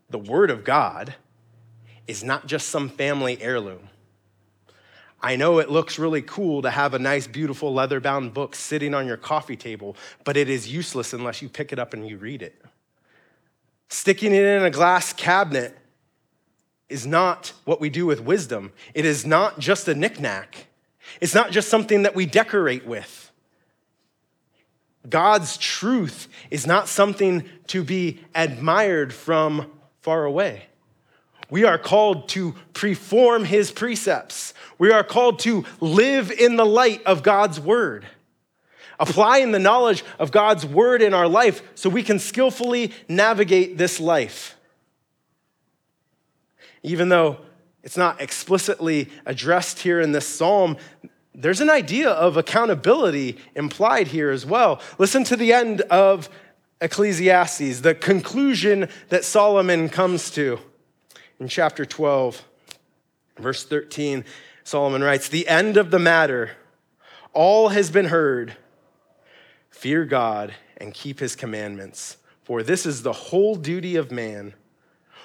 The 0.09 0.21
word 0.21 0.53
of 0.53 0.63
God 0.63 1.17
is 2.07 2.23
not 2.23 2.47
just 2.47 2.69
some 2.69 2.89
family 2.89 3.43
heirloom. 3.43 3.89
I 5.21 5.37
know 5.37 5.59
it 5.59 5.71
looks 5.71 5.99
really 5.99 6.23
cool 6.23 6.63
to 6.63 6.71
have 6.71 6.95
a 6.95 6.99
nice, 6.99 7.27
beautiful 7.27 7.75
leather 7.75 8.01
bound 8.01 8.35
book 8.35 8.55
sitting 8.55 8.95
on 8.95 9.07
your 9.07 9.17
coffee 9.17 9.57
table, 9.57 9.97
but 10.25 10.37
it 10.37 10.49
is 10.49 10.73
useless 10.73 11.13
unless 11.13 11.43
you 11.43 11.49
pick 11.49 11.73
it 11.73 11.79
up 11.79 11.93
and 11.93 12.07
you 12.07 12.19
read 12.19 12.41
it. 12.41 12.65
Sticking 13.89 14.33
it 14.33 14.45
in 14.45 14.63
a 14.63 14.71
glass 14.71 15.13
cabinet 15.13 15.77
is 16.89 17.07
not 17.07 17.53
what 17.65 17.81
we 17.81 17.91
do 17.91 18.07
with 18.07 18.21
wisdom. 18.21 18.73
It 18.95 19.05
is 19.05 19.27
not 19.27 19.59
just 19.59 19.89
a 19.89 19.95
knickknack, 19.95 20.67
it's 21.21 21.35
not 21.35 21.51
just 21.51 21.69
something 21.69 22.03
that 22.03 22.15
we 22.15 22.27
decorate 22.27 22.87
with. 22.87 23.33
God's 25.09 25.57
truth 25.57 26.29
is 26.51 26.67
not 26.67 26.87
something 26.87 27.49
to 27.69 27.83
be 27.83 28.21
admired 28.35 29.13
from 29.13 29.71
far 30.01 30.25
away. 30.25 30.65
We 31.51 31.65
are 31.65 31.79
called 31.79 32.29
to 32.31 32.55
perform 32.75 33.45
his 33.45 33.71
precepts. 33.71 34.53
We 34.79 34.93
are 34.93 35.05
called 35.05 35.39
to 35.41 35.65
live 35.81 36.31
in 36.31 36.57
the 36.57 36.67
light 36.67 37.03
of 37.05 37.23
God's 37.23 37.59
word, 37.59 38.07
applying 39.01 39.53
the 39.53 39.59
knowledge 39.59 40.05
of 40.19 40.31
God's 40.31 40.67
word 40.67 41.01
in 41.01 41.15
our 41.15 41.29
life 41.29 41.63
so 41.75 41.89
we 41.89 42.03
can 42.03 42.19
skillfully 42.19 42.93
navigate 43.09 43.79
this 43.79 43.99
life. 43.99 44.57
Even 46.83 47.09
though 47.09 47.39
it's 47.83 47.97
not 47.97 48.21
explicitly 48.21 49.09
addressed 49.25 49.81
here 49.81 50.01
in 50.01 50.13
this 50.13 50.29
psalm, 50.29 50.77
there's 51.35 51.61
an 51.61 51.71
idea 51.71 52.11
of 52.11 52.37
accountability 52.37 53.39
implied 53.55 54.09
here 54.09 54.31
as 54.31 54.45
well. 54.45 54.81
Listen 54.99 55.25
to 55.25 55.37
the 55.37 55.53
end 55.53 55.81
of 55.83 56.29
Ecclesiastes, 56.81 57.81
the 57.81 57.95
conclusion 57.95 58.89
that 59.09 59.25
Solomon 59.25 59.89
comes 59.89 60.31
to. 60.33 60.61
In 61.41 61.47
chapter 61.47 61.85
12, 61.85 62.45
verse 63.39 63.65
13, 63.65 64.25
Solomon 64.65 65.03
writes, 65.03 65.29
The 65.29 65.47
end 65.47 65.77
of 65.77 65.91
the 65.91 65.99
matter, 65.99 66.53
all 67.33 67.69
has 67.69 67.91
been 67.91 68.07
heard. 68.07 68.57
Fear 69.71 70.07
God 70.07 70.55
and 70.77 70.93
keep 70.93 71.21
his 71.21 71.37
commandments, 71.37 72.17
for 72.43 72.65
this 72.65 72.85
is 72.85 73.03
the 73.03 73.13
whole 73.13 73.55
duty 73.55 73.95
of 73.95 74.11
man. 74.11 74.55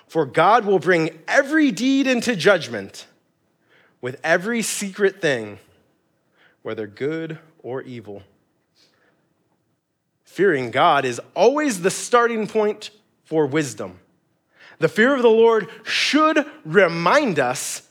For 0.08 0.26
God 0.26 0.66
will 0.66 0.78
bring 0.78 1.20
every 1.28 1.72
deed 1.72 2.06
into 2.06 2.36
judgment 2.36 3.08
with 4.00 4.20
every 4.24 4.62
secret 4.62 5.20
thing, 5.20 5.58
whether 6.62 6.86
good 6.86 7.40
or 7.64 7.82
evil. 7.82 8.22
Fearing 10.24 10.70
God 10.70 11.06
is 11.06 11.20
always 11.36 11.82
the 11.82 11.90
starting 11.90 12.46
point 12.46 12.92
for 13.24 13.48
wisdom. 13.48 14.00
The 14.84 14.90
fear 14.90 15.16
of 15.16 15.22
the 15.22 15.30
Lord 15.30 15.70
should 15.86 16.46
remind 16.66 17.40
us 17.40 17.88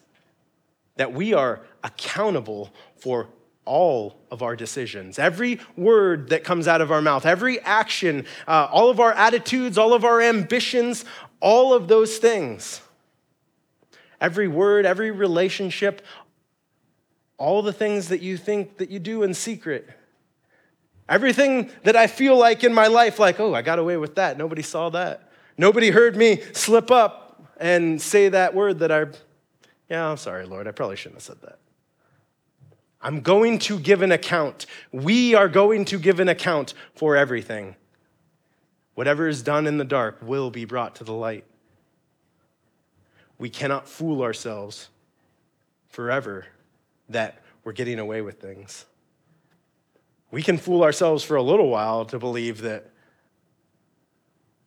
that 0.97 1.15
we 1.15 1.33
are 1.33 1.63
accountable 1.83 2.71
for 2.99 3.29
all 3.65 4.19
of 4.31 4.43
our 4.43 4.55
decisions, 4.55 5.19
every 5.19 5.59
word 5.75 6.29
that 6.29 6.45
comes 6.45 6.69
out 6.69 6.83
of 6.83 6.93
our 6.93 7.01
mouth, 7.01 7.25
every 7.25 7.59
action, 7.61 8.27
uh, 8.47 8.69
all 8.71 8.91
of 8.91 9.01
our 9.01 9.13
attitudes, 9.13 9.79
all 9.79 9.95
of 9.95 10.05
our 10.05 10.21
ambitions, 10.21 11.07
all 11.41 11.73
of 11.73 11.89
those 11.89 12.19
things. 12.19 12.83
Every 14.21 14.47
word, 14.47 14.85
every 14.85 15.11
relationship, 15.11 16.03
all 17.39 17.63
the 17.63 17.73
things 17.73 18.09
that 18.09 18.21
you 18.21 18.37
think 18.37 18.77
that 18.77 18.91
you 18.91 18.99
do 18.99 19.23
in 19.23 19.33
secret. 19.33 19.89
Everything 21.09 21.71
that 21.85 21.97
I 21.97 22.07
feel 22.07 22.37
like 22.37 22.63
in 22.65 22.75
my 22.75 22.89
life, 22.89 23.19
like, 23.19 23.41
oh, 23.41 23.55
I 23.55 23.63
got 23.63 23.79
away 23.79 23.97
with 23.97 24.17
that. 24.17 24.37
Nobody 24.37 24.61
saw 24.61 24.91
that. 24.91 25.32
Nobody 25.59 25.91
heard 25.91 26.17
me 26.17 26.41
slip 26.53 26.91
up 26.91 27.53
and 27.59 28.01
say 28.01 28.29
that 28.29 28.55
word 28.55 28.81
that 28.81 28.91
I, 28.91 29.07
yeah, 29.89 30.09
I'm 30.09 30.17
sorry, 30.17 30.47
Lord, 30.47 30.67
I 30.67 30.73
probably 30.73 30.97
shouldn't 30.97 31.17
have 31.17 31.23
said 31.23 31.41
that. 31.43 31.59
I'm 33.01 33.21
going 33.21 33.59
to 33.61 33.79
give 33.79 34.03
an 34.03 34.13
account. 34.13 34.67
We 34.93 35.35
are 35.35 35.49
going 35.49 35.85
to 35.87 35.99
give 35.99 36.21
an 36.21 36.29
account 36.29 36.73
for 36.95 37.17
everything. 37.17 37.75
Whatever 38.95 39.27
is 39.27 39.43
done 39.43 39.67
in 39.67 39.79
the 39.79 39.85
dark 39.85 40.19
will 40.23 40.51
be 40.51 40.65
brought 40.65 40.97
to 40.97 41.05
the 41.05 41.13
light. 41.13 41.45
We 43.39 43.51
cannot 43.51 43.89
fool 43.89 44.23
ourselves 44.23 44.89
forever 45.89 46.47
that 47.09 47.43
we're 47.65 47.73
getting 47.73 47.99
away 47.99 48.23
with 48.23 48.41
things. 48.41 48.87
We 50.31 50.43
can 50.43 50.59
fool 50.59 50.85
ourselves 50.85 51.25
for 51.25 51.37
a 51.37 51.43
little 51.43 51.69
while 51.69 52.05
to 52.07 52.19
believe 52.19 52.63
that 52.63 52.92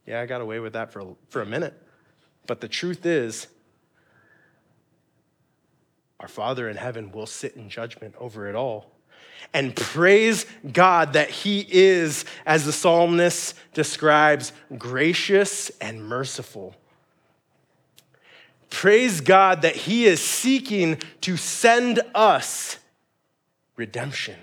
yeah, 0.06 0.22
I 0.22 0.26
got 0.26 0.42
away 0.42 0.60
with 0.60 0.74
that 0.74 0.92
for, 0.92 1.16
for 1.30 1.42
a 1.42 1.46
minute. 1.46 1.74
But 2.48 2.62
the 2.62 2.68
truth 2.68 3.06
is, 3.06 3.48
our 6.20 6.28
Father 6.28 6.70
in 6.70 6.78
heaven 6.78 7.12
will 7.12 7.26
sit 7.26 7.56
in 7.56 7.70
judgment 7.70 8.16
over 8.20 8.48
it 8.48 8.56
all. 8.56 8.92
And 9.54 9.76
praise 9.76 10.46
God 10.72 11.14
that 11.14 11.30
He 11.30 11.66
is, 11.70 12.26
as 12.46 12.66
the 12.66 12.72
psalmist 12.72 13.56
describes, 13.74 14.52
gracious 14.78 15.70
and 15.82 16.04
merciful. 16.04 16.76
Praise 18.70 19.22
God 19.22 19.62
that 19.62 19.76
He 19.76 20.06
is 20.06 20.22
seeking 20.22 21.02
to 21.22 21.38
send 21.38 22.02
us 22.14 22.78
redemption. 23.76 24.38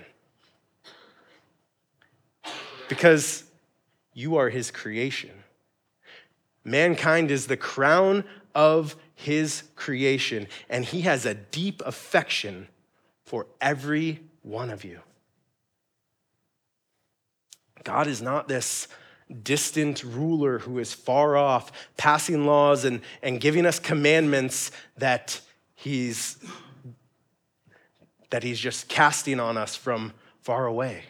Because 2.87 3.43
you 4.13 4.37
are 4.37 4.49
His 4.49 4.71
creation. 4.71 5.42
Mankind 6.63 7.31
is 7.31 7.47
the 7.47 7.57
crown 7.57 8.23
of 8.55 8.95
his 9.15 9.63
creation, 9.75 10.47
and 10.69 10.85
he 10.85 11.01
has 11.01 11.25
a 11.25 11.33
deep 11.33 11.81
affection 11.85 12.67
for 13.23 13.47
every 13.59 14.21
one 14.41 14.69
of 14.69 14.83
you. 14.83 14.99
God 17.83 18.07
is 18.07 18.21
not 18.21 18.47
this 18.47 18.87
distant 19.41 20.03
ruler 20.03 20.59
who 20.59 20.79
is 20.79 20.93
far 20.93 21.35
off, 21.35 21.71
passing 21.97 22.45
laws 22.45 22.85
and, 22.85 23.01
and 23.21 23.39
giving 23.39 23.65
us 23.65 23.79
commandments 23.79 24.71
that 24.97 25.41
he's, 25.75 26.37
that 28.29 28.43
he's 28.43 28.59
just 28.59 28.87
casting 28.87 29.39
on 29.39 29.57
us 29.57 29.75
from 29.75 30.13
far 30.41 30.65
away. 30.65 31.03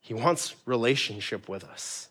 He 0.00 0.14
wants 0.14 0.54
relationship 0.66 1.48
with 1.48 1.64
us. 1.64 2.08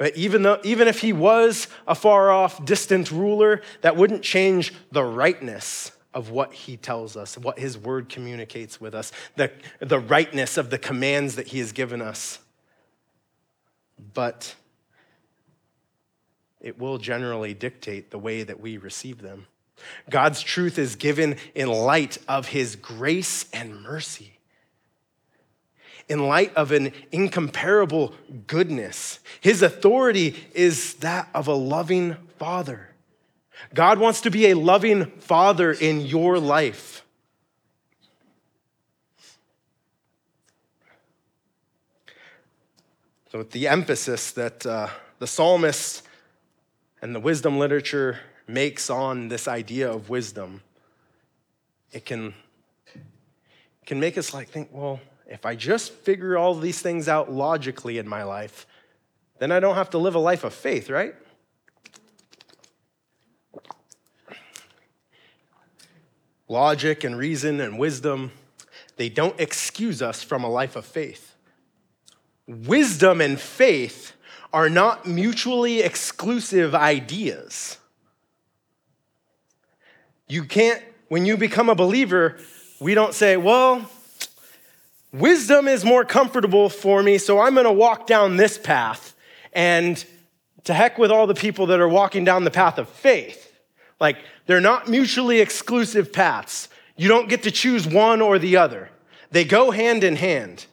But 0.00 0.16
even, 0.16 0.40
though, 0.44 0.58
even 0.64 0.88
if 0.88 1.02
he 1.02 1.12
was 1.12 1.68
a 1.86 1.94
far 1.94 2.30
off, 2.30 2.64
distant 2.64 3.10
ruler, 3.10 3.60
that 3.82 3.96
wouldn't 3.96 4.22
change 4.22 4.72
the 4.90 5.04
rightness 5.04 5.92
of 6.14 6.30
what 6.30 6.54
he 6.54 6.78
tells 6.78 7.18
us, 7.18 7.36
what 7.36 7.58
his 7.58 7.76
word 7.76 8.08
communicates 8.08 8.80
with 8.80 8.94
us, 8.94 9.12
the, 9.36 9.52
the 9.78 9.98
rightness 9.98 10.56
of 10.56 10.70
the 10.70 10.78
commands 10.78 11.36
that 11.36 11.48
he 11.48 11.58
has 11.58 11.72
given 11.72 12.00
us. 12.00 12.38
But 14.14 14.54
it 16.62 16.78
will 16.78 16.96
generally 16.96 17.52
dictate 17.52 18.10
the 18.10 18.18
way 18.18 18.42
that 18.42 18.58
we 18.58 18.78
receive 18.78 19.20
them. 19.20 19.48
God's 20.08 20.40
truth 20.40 20.78
is 20.78 20.96
given 20.96 21.36
in 21.54 21.68
light 21.68 22.16
of 22.26 22.48
his 22.48 22.74
grace 22.74 23.44
and 23.52 23.82
mercy 23.82 24.39
in 26.10 26.26
light 26.26 26.52
of 26.56 26.72
an 26.72 26.92
incomparable 27.12 28.12
goodness. 28.48 29.20
His 29.40 29.62
authority 29.62 30.34
is 30.52 30.94
that 30.94 31.28
of 31.32 31.46
a 31.46 31.54
loving 31.54 32.16
father. 32.36 32.88
God 33.74 34.00
wants 34.00 34.20
to 34.22 34.30
be 34.30 34.50
a 34.50 34.54
loving 34.54 35.06
father 35.20 35.70
in 35.70 36.00
your 36.00 36.40
life. 36.40 37.04
So, 43.30 43.38
with 43.38 43.52
the 43.52 43.68
emphasis 43.68 44.32
that 44.32 44.66
uh, 44.66 44.88
the 45.20 45.28
psalmist 45.28 46.02
and 47.00 47.14
the 47.14 47.20
wisdom 47.20 47.60
literature 47.60 48.18
makes 48.48 48.90
on 48.90 49.28
this 49.28 49.46
idea 49.46 49.88
of 49.88 50.10
wisdom, 50.10 50.62
it 51.92 52.04
can, 52.04 52.34
can 53.86 54.00
make 54.00 54.18
us 54.18 54.34
like 54.34 54.48
think, 54.48 54.70
well, 54.72 54.98
if 55.30 55.46
I 55.46 55.54
just 55.54 55.92
figure 55.92 56.36
all 56.36 56.56
these 56.56 56.82
things 56.82 57.08
out 57.08 57.32
logically 57.32 57.98
in 57.98 58.08
my 58.08 58.24
life, 58.24 58.66
then 59.38 59.52
I 59.52 59.60
don't 59.60 59.76
have 59.76 59.90
to 59.90 59.98
live 59.98 60.16
a 60.16 60.18
life 60.18 60.42
of 60.42 60.52
faith, 60.52 60.90
right? 60.90 61.14
Logic 66.48 67.04
and 67.04 67.16
reason 67.16 67.60
and 67.60 67.78
wisdom, 67.78 68.32
they 68.96 69.08
don't 69.08 69.38
excuse 69.40 70.02
us 70.02 70.20
from 70.20 70.42
a 70.42 70.50
life 70.50 70.74
of 70.74 70.84
faith. 70.84 71.36
Wisdom 72.48 73.20
and 73.20 73.40
faith 73.40 74.14
are 74.52 74.68
not 74.68 75.06
mutually 75.06 75.80
exclusive 75.80 76.74
ideas. 76.74 77.78
You 80.28 80.44
can't, 80.44 80.82
when 81.08 81.24
you 81.24 81.36
become 81.36 81.68
a 81.68 81.76
believer, 81.76 82.36
we 82.80 82.94
don't 82.94 83.14
say, 83.14 83.36
well, 83.36 83.88
Wisdom 85.12 85.66
is 85.66 85.84
more 85.84 86.04
comfortable 86.04 86.68
for 86.68 87.02
me, 87.02 87.18
so 87.18 87.40
I'm 87.40 87.54
gonna 87.54 87.72
walk 87.72 88.06
down 88.06 88.36
this 88.36 88.58
path. 88.58 89.14
And 89.52 90.04
to 90.64 90.74
heck 90.74 90.98
with 90.98 91.10
all 91.10 91.26
the 91.26 91.34
people 91.34 91.66
that 91.66 91.80
are 91.80 91.88
walking 91.88 92.24
down 92.24 92.44
the 92.44 92.50
path 92.50 92.78
of 92.78 92.88
faith. 92.88 93.58
Like, 93.98 94.18
they're 94.46 94.60
not 94.60 94.88
mutually 94.88 95.40
exclusive 95.40 96.12
paths. 96.12 96.68
You 96.96 97.08
don't 97.08 97.28
get 97.28 97.42
to 97.44 97.50
choose 97.50 97.86
one 97.86 98.20
or 98.20 98.38
the 98.38 98.56
other, 98.56 98.90
they 99.30 99.44
go 99.44 99.70
hand 99.70 100.04
in 100.04 100.16
hand. 100.16 100.66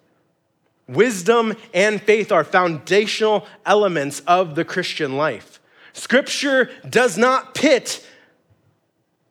Wisdom 0.88 1.54
and 1.74 2.02
faith 2.02 2.32
are 2.32 2.46
foundational 2.46 3.46
elements 3.66 4.22
of 4.22 4.56
the 4.56 4.64
Christian 4.64 5.18
life. 5.18 5.60
Scripture 5.92 6.70
does 6.90 7.18
not 7.18 7.54
pit 7.54 8.08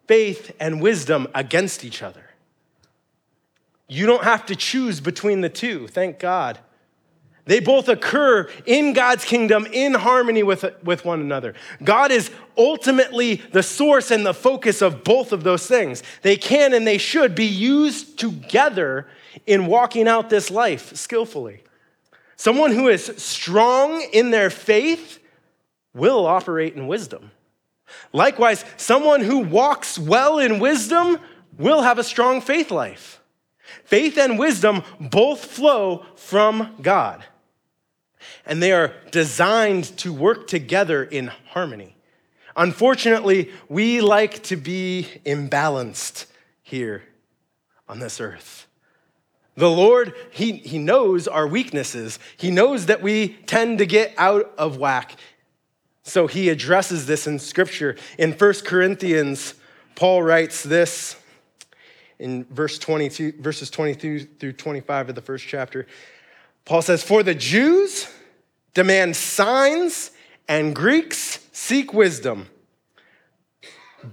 faith 0.06 0.54
and 0.60 0.82
wisdom 0.82 1.26
against 1.34 1.82
each 1.82 2.02
other. 2.02 2.25
You 3.88 4.06
don't 4.06 4.24
have 4.24 4.46
to 4.46 4.56
choose 4.56 5.00
between 5.00 5.40
the 5.40 5.48
two, 5.48 5.86
thank 5.88 6.18
God. 6.18 6.58
They 7.46 7.60
both 7.60 7.88
occur 7.88 8.48
in 8.66 8.92
God's 8.92 9.24
kingdom 9.24 9.68
in 9.72 9.94
harmony 9.94 10.42
with, 10.42 10.64
with 10.82 11.04
one 11.04 11.20
another. 11.20 11.54
God 11.82 12.10
is 12.10 12.30
ultimately 12.58 13.36
the 13.36 13.62
source 13.62 14.10
and 14.10 14.26
the 14.26 14.34
focus 14.34 14.82
of 14.82 15.04
both 15.04 15.30
of 15.30 15.44
those 15.44 15.64
things. 15.64 16.02
They 16.22 16.36
can 16.36 16.74
and 16.74 16.84
they 16.84 16.98
should 16.98 17.36
be 17.36 17.46
used 17.46 18.18
together 18.18 19.06
in 19.46 19.66
walking 19.66 20.08
out 20.08 20.28
this 20.28 20.50
life 20.50 20.96
skillfully. 20.96 21.62
Someone 22.34 22.72
who 22.72 22.88
is 22.88 23.04
strong 23.16 24.02
in 24.12 24.30
their 24.30 24.50
faith 24.50 25.20
will 25.94 26.26
operate 26.26 26.74
in 26.74 26.88
wisdom. 26.88 27.30
Likewise, 28.12 28.64
someone 28.76 29.20
who 29.20 29.38
walks 29.38 29.98
well 29.98 30.40
in 30.40 30.58
wisdom 30.58 31.18
will 31.56 31.82
have 31.82 32.00
a 32.00 32.04
strong 32.04 32.40
faith 32.40 32.72
life. 32.72 33.15
Faith 33.84 34.18
and 34.18 34.38
wisdom 34.38 34.82
both 35.00 35.44
flow 35.44 36.04
from 36.16 36.76
God, 36.82 37.24
and 38.44 38.62
they 38.62 38.72
are 38.72 38.94
designed 39.10 39.84
to 39.98 40.12
work 40.12 40.46
together 40.46 41.02
in 41.04 41.28
harmony. 41.50 41.96
Unfortunately, 42.56 43.50
we 43.68 44.00
like 44.00 44.42
to 44.44 44.56
be 44.56 45.08
imbalanced 45.24 46.26
here 46.62 47.04
on 47.88 47.98
this 47.98 48.20
earth. 48.20 48.66
The 49.56 49.70
Lord, 49.70 50.14
he, 50.30 50.52
he 50.52 50.78
knows 50.78 51.26
our 51.26 51.46
weaknesses. 51.46 52.18
He 52.36 52.50
knows 52.50 52.86
that 52.86 53.02
we 53.02 53.28
tend 53.46 53.78
to 53.78 53.86
get 53.86 54.14
out 54.18 54.52
of 54.58 54.76
whack. 54.76 55.16
So 56.02 56.26
he 56.26 56.50
addresses 56.50 57.06
this 57.06 57.26
in 57.26 57.38
Scripture. 57.38 57.96
In 58.18 58.32
1 58.32 58.52
Corinthians, 58.64 59.54
Paul 59.94 60.22
writes 60.22 60.62
this 60.62 61.16
in 62.18 62.44
verse 62.44 62.78
22, 62.78 63.34
verses 63.40 63.70
22 63.70 64.20
through 64.24 64.52
25 64.52 65.10
of 65.10 65.14
the 65.14 65.22
first 65.22 65.46
chapter. 65.46 65.86
Paul 66.64 66.82
says, 66.82 67.02
For 67.02 67.22
the 67.22 67.34
Jews 67.34 68.08
demand 68.74 69.16
signs, 69.16 70.10
and 70.48 70.74
Greeks 70.74 71.46
seek 71.52 71.92
wisdom. 71.92 72.48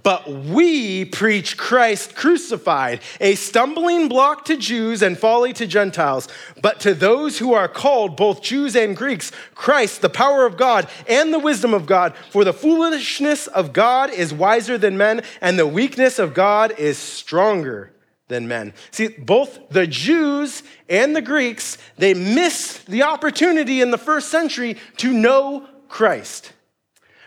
But 0.01 0.29
we 0.29 1.05
preach 1.05 1.57
Christ 1.57 2.15
crucified, 2.15 3.01
a 3.19 3.35
stumbling 3.35 4.07
block 4.07 4.45
to 4.45 4.57
Jews 4.57 5.01
and 5.01 5.17
folly 5.17 5.53
to 5.53 5.67
Gentiles. 5.67 6.27
But 6.61 6.79
to 6.81 6.93
those 6.93 7.37
who 7.37 7.53
are 7.53 7.67
called, 7.67 8.17
both 8.17 8.41
Jews 8.41 8.75
and 8.75 8.95
Greeks, 8.95 9.31
Christ, 9.53 10.01
the 10.01 10.09
power 10.09 10.45
of 10.45 10.57
God 10.57 10.89
and 11.07 11.33
the 11.33 11.39
wisdom 11.39 11.73
of 11.73 11.85
God. 11.85 12.15
For 12.31 12.43
the 12.43 12.53
foolishness 12.53 13.47
of 13.47 13.73
God 13.73 14.09
is 14.09 14.33
wiser 14.33 14.77
than 14.77 14.97
men, 14.97 15.21
and 15.41 15.59
the 15.59 15.67
weakness 15.67 16.17
of 16.17 16.33
God 16.33 16.73
is 16.79 16.97
stronger 16.97 17.93
than 18.29 18.47
men. 18.47 18.73
See, 18.91 19.09
both 19.09 19.69
the 19.69 19.85
Jews 19.85 20.63
and 20.89 21.15
the 21.15 21.21
Greeks, 21.21 21.77
they 21.97 22.13
missed 22.13 22.87
the 22.87 23.03
opportunity 23.03 23.81
in 23.81 23.91
the 23.91 23.97
first 23.97 24.29
century 24.29 24.77
to 24.97 25.11
know 25.13 25.67
Christ. 25.87 26.53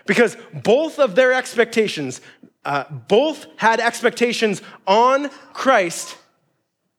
Because 0.05 0.37
both 0.63 0.99
of 0.99 1.15
their 1.15 1.33
expectations, 1.33 2.21
uh, 2.67 2.83
both 3.07 3.47
had 3.55 3.79
expectations 3.79 4.61
on 4.85 5.29
Christ 5.53 6.17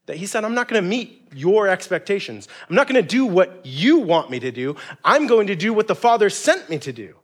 that 0.06 0.16
he 0.16 0.24
said, 0.24 0.42
I'm 0.42 0.54
not 0.54 0.66
going 0.66 0.82
to 0.82 0.88
meet 0.88 1.28
your 1.34 1.68
expectations. 1.68 2.48
I'm 2.70 2.74
not 2.74 2.88
going 2.88 3.00
to 3.00 3.06
do 3.06 3.26
what 3.26 3.60
you 3.66 3.98
want 3.98 4.30
me 4.30 4.40
to 4.40 4.50
do. 4.50 4.76
I'm 5.04 5.26
going 5.26 5.48
to 5.48 5.54
do 5.54 5.74
what 5.74 5.86
the 5.86 5.94
Father 5.94 6.30
sent 6.30 6.70
me 6.70 6.78
to 6.78 6.92
do. 6.92 7.16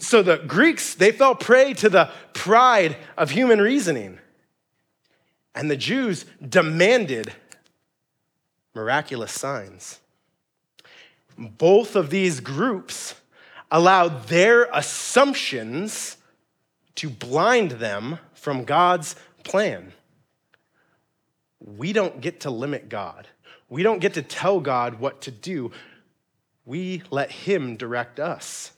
So 0.00 0.20
the 0.20 0.38
Greeks, 0.38 0.96
they 0.96 1.12
fell 1.12 1.36
prey 1.36 1.72
to 1.74 1.88
the 1.88 2.10
pride 2.32 2.96
of 3.16 3.30
human 3.30 3.60
reasoning. 3.60 4.18
And 5.54 5.70
the 5.70 5.76
Jews 5.76 6.26
demanded 6.46 7.32
miraculous 8.74 9.30
signs. 9.30 10.00
Both 11.38 11.94
of 11.94 12.10
these 12.10 12.40
groups 12.40 13.14
allowed 13.70 14.26
their 14.26 14.64
assumptions 14.72 16.16
to 16.96 17.08
blind 17.08 17.72
them 17.72 18.18
from 18.34 18.64
God's 18.64 19.16
plan. 19.44 19.92
We 21.60 21.92
don't 21.92 22.20
get 22.20 22.40
to 22.40 22.50
limit 22.50 22.88
God. 22.88 23.28
We 23.68 23.82
don't 23.82 24.00
get 24.00 24.14
to 24.14 24.22
tell 24.22 24.60
God 24.60 24.98
what 24.98 25.22
to 25.22 25.30
do. 25.30 25.72
We 26.64 27.02
let 27.10 27.30
Him 27.30 27.76
direct 27.76 28.18
us. 28.18 28.72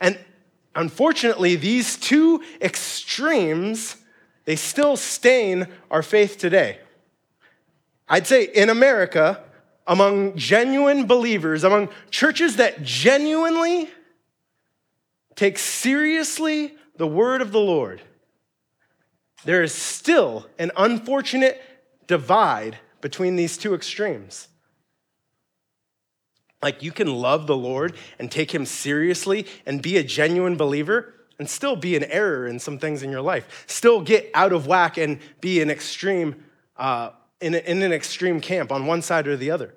And 0.00 0.18
unfortunately, 0.74 1.56
these 1.56 1.96
two 1.96 2.42
extremes 2.60 3.96
they 4.44 4.56
still 4.56 4.96
stain 4.96 5.68
our 5.90 6.02
faith 6.02 6.38
today. 6.38 6.78
I'd 8.08 8.26
say 8.26 8.44
in 8.44 8.68
America, 8.68 9.42
among 9.86 10.36
genuine 10.36 11.06
believers, 11.06 11.64
among 11.64 11.88
churches 12.10 12.56
that 12.56 12.82
genuinely 12.82 13.88
take 15.34 15.58
seriously 15.58 16.74
the 16.96 17.06
word 17.06 17.40
of 17.40 17.52
the 17.52 17.60
Lord, 17.60 18.02
there 19.44 19.62
is 19.62 19.74
still 19.74 20.46
an 20.58 20.70
unfortunate 20.76 21.60
divide 22.06 22.78
between 23.00 23.36
these 23.36 23.56
two 23.56 23.74
extremes. 23.74 24.48
Like 26.62 26.82
you 26.82 26.92
can 26.92 27.12
love 27.12 27.46
the 27.46 27.56
Lord 27.56 27.96
and 28.18 28.30
take 28.30 28.54
him 28.54 28.64
seriously 28.64 29.46
and 29.66 29.82
be 29.82 29.96
a 29.96 30.04
genuine 30.04 30.56
believer 30.56 31.12
and 31.38 31.50
still 31.50 31.74
be 31.74 31.96
an 31.96 32.04
error 32.04 32.46
in 32.46 32.60
some 32.60 32.78
things 32.78 33.02
in 33.02 33.10
your 33.10 33.20
life, 33.20 33.64
still 33.66 34.00
get 34.00 34.30
out 34.32 34.52
of 34.52 34.68
whack 34.68 34.96
and 34.96 35.18
be 35.40 35.60
an 35.60 35.70
extreme, 35.70 36.44
uh, 36.76 37.10
in, 37.40 37.54
in 37.54 37.82
an 37.82 37.92
extreme 37.92 38.40
camp 38.40 38.70
on 38.70 38.86
one 38.86 39.02
side 39.02 39.26
or 39.26 39.36
the 39.36 39.50
other. 39.50 39.74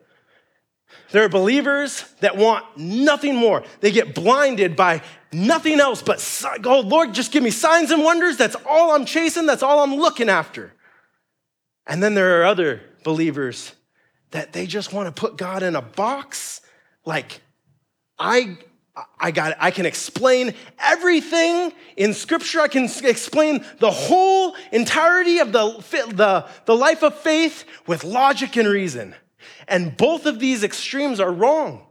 There 1.12 1.24
are 1.24 1.30
believers 1.30 2.04
that 2.20 2.38
want 2.38 2.66
nothing 2.78 3.36
more. 3.36 3.64
They 3.80 3.92
get 3.92 4.14
blinded 4.14 4.76
by 4.76 5.02
nothing 5.32 5.80
else 5.80 6.02
but, 6.02 6.20
oh, 6.66 6.80
Lord, 6.82 7.14
just 7.14 7.32
give 7.32 7.44
me 7.44 7.52
signs 7.52 7.92
and 7.92 8.04
wonders. 8.04 8.38
That's 8.38 8.56
all 8.68 8.92
I'm 8.92 9.06
chasing. 9.06 9.46
That's 9.46 9.64
all 9.64 9.82
I'm 9.82 9.96
looking 9.96 10.30
after. 10.30 10.74
And 11.88 12.02
then 12.02 12.16
there 12.16 12.42
are 12.42 12.46
other 12.46 12.82
believers 13.04 13.74
that 14.32 14.54
they 14.54 14.66
just 14.66 14.92
want 14.92 15.14
to 15.14 15.20
put 15.20 15.38
God 15.38 15.64
in 15.64 15.76
a 15.76 15.82
box. 15.82 16.62
Like, 17.06 17.42
I, 18.18 18.58
I 19.20 19.32
got, 19.32 19.56
I 19.60 19.72
can 19.72 19.86
explain 19.86 20.54
everything 20.80 21.74
in 21.96 22.14
Scripture. 22.14 22.62
I 22.62 22.68
can 22.68 22.90
explain 23.04 23.64
the 23.80 23.92
whole 23.92 24.56
entirety 24.72 25.40
of 25.40 25.52
the, 25.52 25.84
the, 26.14 26.48
the 26.66 26.76
life 26.76 27.04
of 27.04 27.16
faith 27.16 27.66
with 27.88 28.04
logic 28.04 28.58
and 28.58 28.68
reason. 28.68 29.16
And 29.68 29.96
both 29.96 30.26
of 30.26 30.40
these 30.40 30.64
extremes 30.64 31.20
are 31.20 31.32
wrong. 31.32 31.86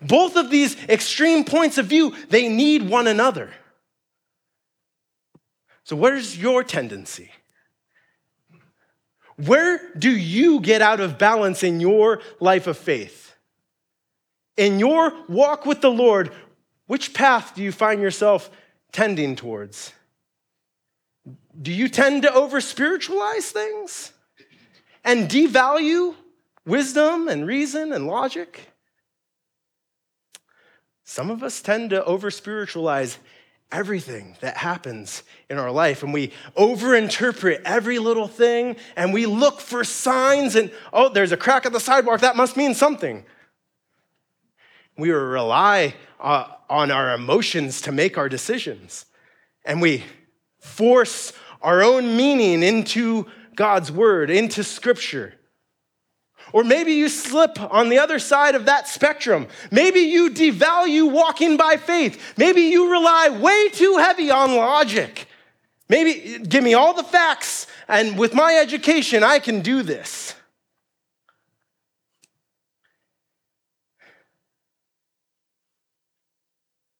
Both 0.00 0.36
of 0.36 0.50
these 0.50 0.76
extreme 0.88 1.44
points 1.44 1.78
of 1.78 1.86
view, 1.86 2.14
they 2.28 2.48
need 2.48 2.88
one 2.88 3.06
another. 3.06 3.50
So, 5.84 5.96
where's 5.96 6.38
your 6.38 6.62
tendency? 6.62 7.30
Where 9.36 9.92
do 9.98 10.10
you 10.10 10.60
get 10.60 10.82
out 10.82 11.00
of 11.00 11.18
balance 11.18 11.62
in 11.62 11.80
your 11.80 12.20
life 12.38 12.66
of 12.66 12.76
faith? 12.76 13.34
In 14.56 14.78
your 14.78 15.12
walk 15.28 15.64
with 15.64 15.80
the 15.80 15.90
Lord, 15.90 16.30
which 16.86 17.14
path 17.14 17.54
do 17.54 17.62
you 17.62 17.72
find 17.72 18.02
yourself 18.02 18.50
tending 18.92 19.36
towards? 19.36 19.92
Do 21.60 21.72
you 21.72 21.88
tend 21.88 22.22
to 22.22 22.32
over 22.32 22.60
spiritualize 22.60 23.50
things 23.50 24.12
and 25.04 25.28
devalue 25.28 26.14
wisdom 26.66 27.28
and 27.28 27.46
reason 27.46 27.92
and 27.92 28.06
logic? 28.06 28.72
Some 31.04 31.30
of 31.30 31.42
us 31.42 31.60
tend 31.60 31.90
to 31.90 32.04
over 32.04 32.30
spiritualize 32.30 33.18
everything 33.72 34.36
that 34.40 34.56
happens 34.56 35.22
in 35.48 35.58
our 35.58 35.70
life 35.70 36.02
and 36.02 36.12
we 36.12 36.32
overinterpret 36.56 37.60
every 37.64 37.98
little 37.98 38.26
thing 38.26 38.76
and 38.96 39.12
we 39.12 39.26
look 39.26 39.60
for 39.60 39.84
signs 39.84 40.56
and 40.56 40.72
oh 40.92 41.08
there's 41.08 41.32
a 41.32 41.36
crack 41.36 41.64
at 41.64 41.72
the 41.72 41.80
sidewalk 41.80 42.20
that 42.20 42.36
must 42.36 42.56
mean 42.56 42.74
something 42.74 43.24
we 44.98 45.10
rely 45.10 45.94
uh, 46.18 46.46
on 46.68 46.90
our 46.90 47.14
emotions 47.14 47.80
to 47.80 47.92
make 47.92 48.18
our 48.18 48.28
decisions 48.28 49.06
and 49.64 49.80
we 49.80 50.02
force 50.58 51.32
our 51.62 51.82
own 51.82 52.16
meaning 52.16 52.64
into 52.64 53.24
god's 53.54 53.92
word 53.92 54.30
into 54.30 54.64
scripture 54.64 55.34
or 56.52 56.64
maybe 56.64 56.92
you 56.92 57.08
slip 57.08 57.60
on 57.72 57.88
the 57.88 57.98
other 57.98 58.18
side 58.18 58.54
of 58.54 58.66
that 58.66 58.88
spectrum. 58.88 59.46
Maybe 59.70 60.00
you 60.00 60.30
devalue 60.30 61.10
walking 61.10 61.56
by 61.56 61.76
faith. 61.76 62.34
Maybe 62.36 62.62
you 62.62 62.90
rely 62.90 63.28
way 63.28 63.68
too 63.70 63.96
heavy 63.98 64.30
on 64.30 64.56
logic. 64.56 65.26
Maybe 65.88 66.38
give 66.38 66.62
me 66.62 66.74
all 66.74 66.94
the 66.94 67.02
facts, 67.02 67.66
and 67.88 68.16
with 68.16 68.32
my 68.32 68.54
education, 68.54 69.24
I 69.24 69.40
can 69.40 69.60
do 69.60 69.82
this. 69.82 70.34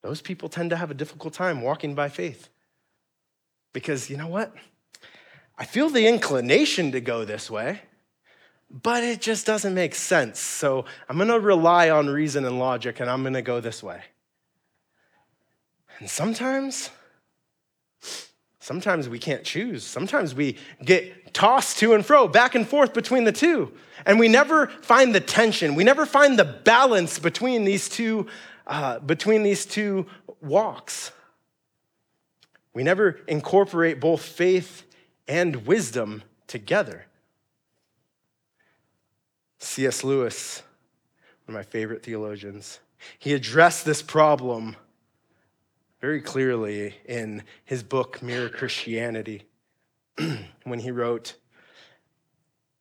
Those 0.03 0.21
people 0.21 0.49
tend 0.49 0.71
to 0.71 0.77
have 0.77 0.91
a 0.91 0.95
difficult 0.95 1.35
time 1.35 1.61
walking 1.63 1.95
by 1.95 2.09
faith. 2.09 2.49
Because 3.73 4.11
you 4.11 4.17
know 4.17 4.27
what? 4.27 4.53
I 5.57 5.65
feel 5.65 5.89
the 5.89 6.09
inclination 6.09 6.91
to 6.93 7.01
go 7.01 7.25
this 7.25 7.51
way 7.51 7.83
but 8.71 9.03
it 9.03 9.21
just 9.21 9.47
doesn't 9.47 9.75
make 9.75 9.95
sense. 9.95 10.39
So 10.39 10.85
I'm 11.09 11.17
going 11.17 11.29
to 11.29 11.41
rely 11.41 11.91
on 11.91 12.09
reason 12.09 12.45
and 12.45 12.59
logic, 12.59 13.01
and 13.01 13.11
I'm 13.11 13.23
going 13.23 13.35
to 13.35 13.43
go 13.43 13.61
this 13.61 13.83
way. 13.83 14.03
And 15.99 16.09
sometimes, 16.09 16.91
sometimes 18.61 19.09
we 19.09 19.19
can't 19.19 19.45
choose. 19.45 19.85
Sometimes 19.85 20.35
we 20.35 20.57
get 20.85 21.35
tossed 21.35 21.79
to 21.79 21.95
and 21.95 22.07
fro, 22.07 22.29
back 22.29 22.55
and 22.55 22.67
forth 22.67 22.95
between 22.95 23.25
the 23.25 23.33
two. 23.33 23.73
And 24.07 24.19
we 24.19 24.29
never 24.29 24.69
find 24.69 25.15
the 25.15 25.21
tension. 25.21 25.75
We 25.75 25.85
never 25.85 26.07
find 26.07 26.39
the 26.39 26.45
balance 26.45 27.19
between 27.19 27.65
these 27.65 27.89
two, 27.89 28.29
uh, 28.67 29.01
between 29.01 29.43
these 29.43 29.67
two 29.67 30.07
walks. 30.41 31.13
We 32.73 32.85
never 32.85 33.21
incorporate 33.27 34.01
both 34.01 34.23
faith 34.23 34.85
and 35.27 35.67
wisdom 35.67 36.23
together. 36.47 37.07
C.S. 39.61 40.03
Lewis, 40.03 40.63
one 41.45 41.55
of 41.55 41.61
my 41.61 41.71
favorite 41.71 42.03
theologians, 42.03 42.81
he 43.19 43.35
addressed 43.35 43.85
this 43.85 44.03
problem 44.03 44.77
very 46.01 46.23
clearly 46.23 46.95
in 47.05 47.43
his 47.65 47.83
book, 47.83 48.23
Mere 48.23 48.49
Christianity, 48.49 49.45
when 50.65 50.79
he 50.79 50.91
wrote, 50.91 51.37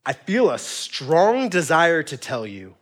I 0.05 0.13
feel 0.13 0.49
a 0.49 0.57
strong 0.57 1.49
desire 1.49 2.01
to 2.03 2.15
tell 2.15 2.47
you, 2.47 2.75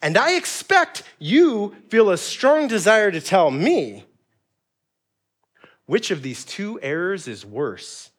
and 0.00 0.16
I 0.16 0.36
expect 0.36 1.02
you 1.18 1.74
feel 1.88 2.10
a 2.10 2.16
strong 2.16 2.68
desire 2.68 3.10
to 3.10 3.20
tell 3.20 3.50
me 3.50 4.04
which 5.86 6.12
of 6.12 6.22
these 6.22 6.44
two 6.44 6.80
errors 6.80 7.26
is 7.26 7.44
worse. 7.44 8.10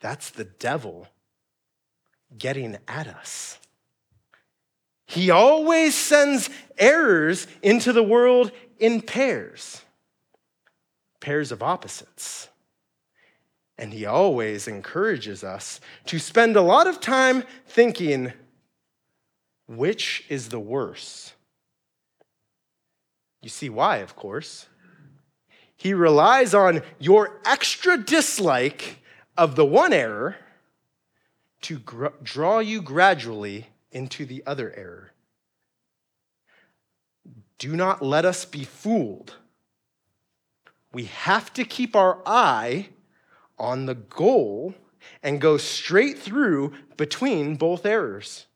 That's 0.00 0.30
the 0.30 0.44
devil 0.44 1.08
getting 2.38 2.78
at 2.88 3.06
us. 3.06 3.58
He 5.06 5.30
always 5.30 5.94
sends 5.94 6.48
errors 6.78 7.46
into 7.62 7.92
the 7.92 8.02
world 8.02 8.50
in 8.78 9.02
pairs, 9.02 9.82
pairs 11.20 11.52
of 11.52 11.62
opposites. 11.62 12.48
And 13.76 13.92
he 13.92 14.06
always 14.06 14.68
encourages 14.68 15.44
us 15.44 15.80
to 16.06 16.18
spend 16.18 16.56
a 16.56 16.62
lot 16.62 16.86
of 16.86 17.00
time 17.00 17.44
thinking, 17.66 18.32
which 19.66 20.24
is 20.28 20.48
the 20.48 20.60
worse? 20.60 21.32
You 23.40 23.48
see 23.48 23.68
why, 23.68 23.98
of 23.98 24.14
course. 24.14 24.66
He 25.76 25.94
relies 25.94 26.54
on 26.54 26.82
your 26.98 27.40
extra 27.44 27.96
dislike 27.96 28.98
of 29.36 29.56
the 29.56 29.66
one 29.66 29.92
error 29.92 30.36
to 31.62 31.78
gr- 31.78 32.06
draw 32.22 32.58
you 32.58 32.82
gradually 32.82 33.68
into 33.90 34.24
the 34.24 34.42
other 34.46 34.72
error. 34.76 35.12
Do 37.58 37.76
not 37.76 38.02
let 38.02 38.24
us 38.24 38.44
be 38.44 38.64
fooled. 38.64 39.36
We 40.92 41.04
have 41.04 41.52
to 41.54 41.64
keep 41.64 41.94
our 41.96 42.20
eye 42.26 42.88
on 43.58 43.86
the 43.86 43.94
goal 43.94 44.74
and 45.22 45.40
go 45.40 45.56
straight 45.56 46.18
through 46.18 46.72
between 46.96 47.56
both 47.56 47.86
errors. 47.86 48.46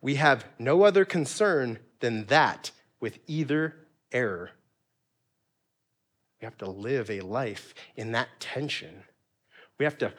We 0.00 0.16
have 0.16 0.44
no 0.58 0.82
other 0.82 1.04
concern 1.04 1.78
than 2.00 2.26
that 2.26 2.70
with 3.00 3.18
either 3.26 3.74
error. 4.12 4.50
We 6.40 6.44
have 6.44 6.58
to 6.58 6.70
live 6.70 7.10
a 7.10 7.20
life 7.20 7.74
in 7.96 8.12
that 8.12 8.28
tension. 8.38 9.04
We 9.78 9.84
have 9.84 9.98
to 9.98 10.12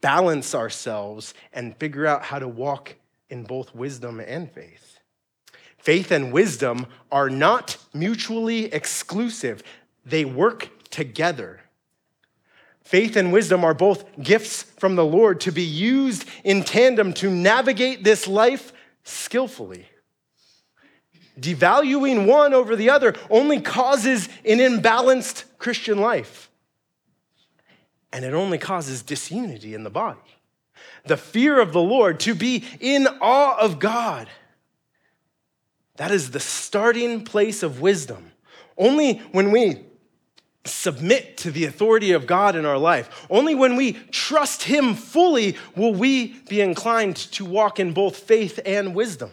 balance 0.00 0.54
ourselves 0.54 1.34
and 1.52 1.76
figure 1.76 2.06
out 2.06 2.24
how 2.24 2.38
to 2.38 2.48
walk 2.48 2.96
in 3.30 3.44
both 3.44 3.74
wisdom 3.74 4.20
and 4.20 4.50
faith. 4.50 4.98
Faith 5.78 6.10
and 6.10 6.32
wisdom 6.32 6.86
are 7.10 7.30
not 7.30 7.76
mutually 7.92 8.66
exclusive, 8.66 9.62
they 10.04 10.24
work 10.24 10.68
together. 10.90 11.60
Faith 12.84 13.16
and 13.16 13.32
wisdom 13.32 13.64
are 13.64 13.74
both 13.74 14.04
gifts 14.20 14.62
from 14.62 14.96
the 14.96 15.04
Lord 15.04 15.40
to 15.40 15.50
be 15.50 15.62
used 15.62 16.24
in 16.44 16.62
tandem 16.62 17.12
to 17.14 17.30
navigate 17.30 18.04
this 18.04 18.28
life 18.28 18.72
skillfully. 19.04 19.86
Devaluing 21.40 22.26
one 22.26 22.52
over 22.52 22.76
the 22.76 22.90
other 22.90 23.14
only 23.30 23.60
causes 23.60 24.28
an 24.44 24.58
imbalanced 24.58 25.44
Christian 25.58 25.98
life 25.98 26.50
and 28.12 28.24
it 28.24 28.34
only 28.34 28.58
causes 28.58 29.02
disunity 29.02 29.74
in 29.74 29.84
the 29.84 29.90
body. 29.90 30.20
The 31.04 31.16
fear 31.16 31.60
of 31.60 31.72
the 31.72 31.82
Lord, 31.82 32.20
to 32.20 32.34
be 32.34 32.64
in 32.80 33.06
awe 33.20 33.58
of 33.58 33.78
God, 33.78 34.28
that 35.96 36.10
is 36.10 36.30
the 36.30 36.40
starting 36.40 37.24
place 37.24 37.62
of 37.62 37.80
wisdom. 37.80 38.32
Only 38.76 39.18
when 39.32 39.50
we 39.50 39.84
submit 40.64 41.36
to 41.38 41.50
the 41.50 41.64
authority 41.64 42.12
of 42.12 42.26
God 42.26 42.54
in 42.54 42.64
our 42.64 42.78
life. 42.78 43.26
Only 43.28 43.54
when 43.54 43.76
we 43.76 43.94
trust 44.10 44.62
Him 44.62 44.94
fully 44.94 45.56
will 45.76 45.92
we 45.92 46.34
be 46.48 46.60
inclined 46.60 47.16
to 47.16 47.44
walk 47.44 47.80
in 47.80 47.92
both 47.92 48.16
faith 48.16 48.60
and 48.64 48.94
wisdom. 48.94 49.32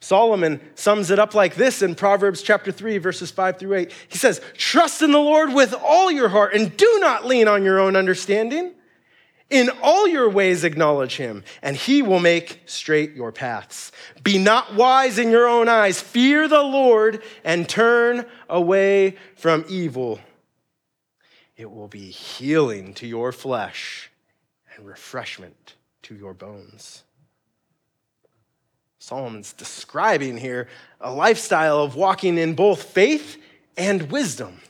Solomon 0.00 0.60
sums 0.74 1.10
it 1.10 1.18
up 1.18 1.34
like 1.34 1.56
this 1.56 1.82
in 1.82 1.94
Proverbs 1.94 2.42
chapter 2.42 2.70
3, 2.70 2.98
verses 2.98 3.30
5 3.30 3.58
through 3.58 3.74
8. 3.74 3.92
He 4.08 4.18
says, 4.18 4.40
Trust 4.54 5.02
in 5.02 5.10
the 5.10 5.18
Lord 5.18 5.52
with 5.52 5.74
all 5.74 6.10
your 6.10 6.28
heart 6.28 6.54
and 6.54 6.76
do 6.76 6.98
not 7.00 7.26
lean 7.26 7.48
on 7.48 7.64
your 7.64 7.80
own 7.80 7.96
understanding. 7.96 8.74
In 9.50 9.70
all 9.82 10.06
your 10.06 10.28
ways 10.28 10.62
acknowledge 10.62 11.16
him, 11.16 11.42
and 11.62 11.74
he 11.74 12.02
will 12.02 12.20
make 12.20 12.60
straight 12.66 13.14
your 13.14 13.32
paths. 13.32 13.92
Be 14.22 14.36
not 14.36 14.74
wise 14.74 15.18
in 15.18 15.30
your 15.30 15.48
own 15.48 15.70
eyes. 15.70 15.98
Fear 15.98 16.48
the 16.48 16.62
Lord 16.62 17.22
and 17.44 17.66
turn 17.66 18.26
away 18.50 19.16
from 19.36 19.64
evil. 19.66 20.20
It 21.56 21.70
will 21.70 21.88
be 21.88 22.10
healing 22.10 22.92
to 22.94 23.06
your 23.06 23.32
flesh 23.32 24.10
and 24.76 24.86
refreshment 24.86 25.74
to 26.02 26.14
your 26.14 26.34
bones. 26.34 27.04
Solomon's 28.98 29.52
describing 29.52 30.36
here 30.36 30.68
a 31.00 31.12
lifestyle 31.12 31.78
of 31.78 31.94
walking 31.94 32.36
in 32.36 32.54
both 32.54 32.82
faith 32.82 33.40
and 33.76 34.10
wisdom. 34.10 34.60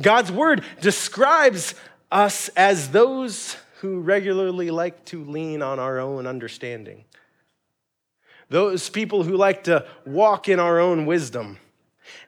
God's 0.00 0.30
word 0.30 0.64
describes 0.80 1.74
us 2.12 2.48
as 2.50 2.90
those 2.90 3.56
who 3.80 4.00
regularly 4.00 4.70
like 4.70 5.04
to 5.06 5.24
lean 5.24 5.62
on 5.62 5.78
our 5.78 5.98
own 5.98 6.26
understanding, 6.26 7.04
those 8.48 8.88
people 8.88 9.24
who 9.24 9.36
like 9.36 9.64
to 9.64 9.86
walk 10.04 10.48
in 10.48 10.60
our 10.60 10.78
own 10.78 11.06
wisdom. 11.06 11.58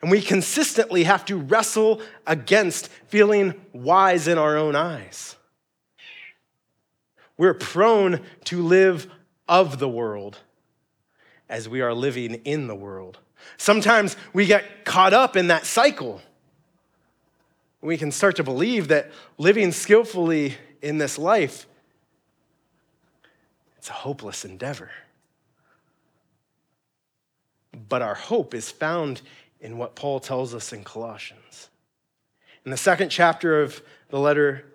And 0.01 0.11
we 0.11 0.21
consistently 0.21 1.05
have 1.05 1.23
to 1.25 1.37
wrestle 1.37 2.01
against 2.27 2.89
feeling 3.07 3.53
wise 3.71 4.27
in 4.27 4.37
our 4.37 4.57
own 4.57 4.75
eyes. 4.75 5.37
We're 7.37 7.53
prone 7.53 8.19
to 8.45 8.61
live 8.61 9.09
of 9.47 9.79
the 9.79 9.87
world 9.87 10.39
as 11.49 11.67
we 11.67 11.81
are 11.81 11.93
living 11.93 12.35
in 12.45 12.67
the 12.67 12.75
world. 12.75 13.19
Sometimes 13.57 14.15
we 14.33 14.45
get 14.45 14.85
caught 14.85 15.13
up 15.13 15.35
in 15.35 15.47
that 15.47 15.65
cycle 15.65 16.21
we 17.81 17.97
can 17.97 18.11
start 18.11 18.35
to 18.35 18.43
believe 18.43 18.89
that 18.89 19.11
living 19.37 19.71
skillfully 19.71 20.55
in 20.81 20.97
this 20.97 21.17
life 21.17 21.65
it's 23.77 23.89
a 23.89 23.93
hopeless 23.93 24.43
endeavor. 24.43 24.91
But 27.87 28.01
our 28.01 28.15
hope 28.15 28.53
is 28.53 28.69
found 28.69 29.21
in 29.61 29.77
what 29.77 29.95
Paul 29.95 30.19
tells 30.19 30.53
us 30.53 30.73
in 30.73 30.83
Colossians. 30.83 31.69
In 32.65 32.71
the 32.71 32.77
second 32.77 33.07
chapter 33.07 33.61
of 33.61 33.81
the 34.09 34.19
letter 34.19 34.65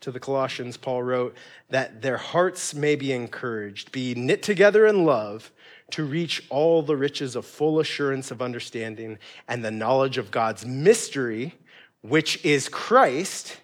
to 0.00 0.10
the 0.10 0.18
Colossians, 0.18 0.76
Paul 0.76 1.04
wrote 1.04 1.36
that 1.70 2.02
their 2.02 2.16
hearts 2.16 2.74
may 2.74 2.96
be 2.96 3.12
encouraged, 3.12 3.92
be 3.92 4.16
knit 4.16 4.42
together 4.42 4.86
in 4.86 5.04
love 5.04 5.52
to 5.90 6.04
reach 6.04 6.44
all 6.50 6.82
the 6.82 6.96
riches 6.96 7.34
of 7.34 7.46
full 7.46 7.80
assurance 7.80 8.30
of 8.30 8.42
understanding 8.42 9.18
and 9.48 9.64
the 9.64 9.70
knowledge 9.70 10.18
of 10.18 10.30
God's 10.30 10.66
mystery 10.66 11.54
which 12.02 12.44
is 12.44 12.68
Christ, 12.68 13.56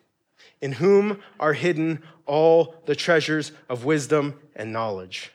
in 0.60 0.72
whom 0.72 1.20
are 1.38 1.52
hidden 1.52 2.02
all 2.26 2.74
the 2.86 2.96
treasures 2.96 3.52
of 3.68 3.84
wisdom 3.84 4.40
and 4.56 4.72
knowledge. 4.72 5.30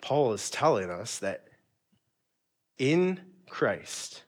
Paul 0.00 0.32
is 0.32 0.50
telling 0.50 0.90
us 0.90 1.18
that 1.18 1.48
in 2.78 3.20
Christ, 3.48 4.22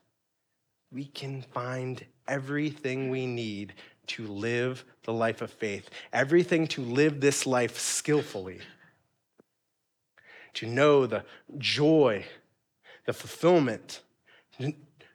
we 0.91 1.05
can 1.05 1.41
find 1.41 2.03
everything 2.27 3.09
we 3.09 3.25
need 3.25 3.73
to 4.07 4.27
live 4.27 4.83
the 5.03 5.13
life 5.13 5.41
of 5.41 5.51
faith, 5.51 5.89
everything 6.11 6.67
to 6.67 6.81
live 6.81 7.21
this 7.21 7.45
life 7.45 7.79
skillfully, 7.79 8.59
to 10.55 10.67
know 10.67 11.05
the 11.05 11.23
joy, 11.57 12.25
the 13.05 13.13
fulfillment, 13.13 14.01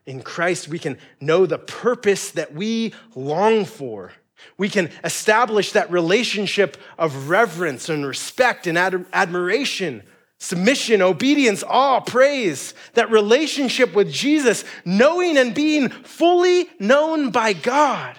in 0.07 0.22
Christ, 0.22 0.68
we 0.68 0.78
can 0.78 0.99
know 1.20 1.47
the 1.47 1.59
purpose 1.59 2.30
that 2.32 2.55
we 2.55 2.95
long 3.14 3.64
for. 3.64 4.12
We 4.57 4.68
can 4.68 4.91
establish 5.03 5.72
that 5.72 5.91
relationship 5.91 6.76
of 6.97 7.28
reverence 7.28 7.89
and 7.89 8.07
respect 8.07 8.66
and 8.66 8.78
ad- 8.78 9.07
admiration, 9.12 10.03
submission, 10.39 11.03
obedience, 11.03 11.64
awe, 11.66 12.01
praise, 12.01 12.74
that 12.95 13.11
relationship 13.11 13.95
with 13.95 14.12
Jesus, 14.12 14.64
knowing 14.84 15.37
and 15.37 15.55
being 15.55 15.89
fully 15.89 16.68
known 16.78 17.30
by 17.30 17.53
God. 17.53 18.16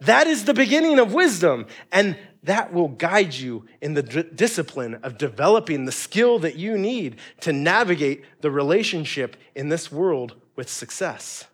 That 0.00 0.26
is 0.26 0.44
the 0.44 0.54
beginning 0.54 0.98
of 0.98 1.14
wisdom, 1.14 1.66
and 1.90 2.16
that 2.46 2.72
will 2.72 2.88
guide 2.88 3.34
you 3.34 3.66
in 3.80 3.94
the 3.94 4.02
d- 4.02 4.24
discipline 4.34 4.94
of 5.02 5.18
developing 5.18 5.84
the 5.84 5.92
skill 5.92 6.38
that 6.40 6.56
you 6.56 6.78
need 6.78 7.16
to 7.40 7.52
navigate 7.52 8.24
the 8.40 8.50
relationship 8.50 9.36
in 9.54 9.68
this 9.68 9.92
world 9.92 10.34
with 10.54 10.68
success. 10.68 11.44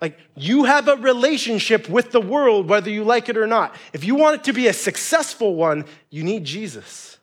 Like 0.00 0.18
you 0.36 0.64
have 0.64 0.88
a 0.88 0.96
relationship 0.96 1.88
with 1.88 2.10
the 2.10 2.20
world, 2.20 2.68
whether 2.68 2.90
you 2.90 3.04
like 3.04 3.28
it 3.28 3.36
or 3.36 3.46
not. 3.46 3.76
If 3.92 4.04
you 4.04 4.16
want 4.16 4.40
it 4.40 4.44
to 4.44 4.52
be 4.52 4.66
a 4.66 4.72
successful 4.72 5.54
one, 5.54 5.84
you 6.10 6.24
need 6.24 6.44
Jesus. 6.44 7.18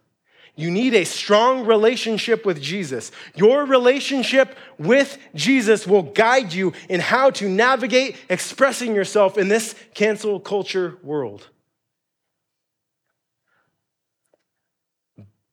You 0.55 0.71
need 0.71 0.93
a 0.93 1.03
strong 1.03 1.65
relationship 1.65 2.45
with 2.45 2.61
Jesus. 2.61 3.11
Your 3.35 3.65
relationship 3.65 4.57
with 4.77 5.17
Jesus 5.35 5.85
will 5.85 6.03
guide 6.03 6.53
you 6.53 6.73
in 6.87 7.01
how 7.01 7.29
to 7.31 7.49
navigate 7.49 8.15
expressing 8.29 8.95
yourself 8.95 9.37
in 9.37 9.49
this 9.49 9.75
cancel 9.93 10.39
culture 10.39 10.97
world. 11.03 11.47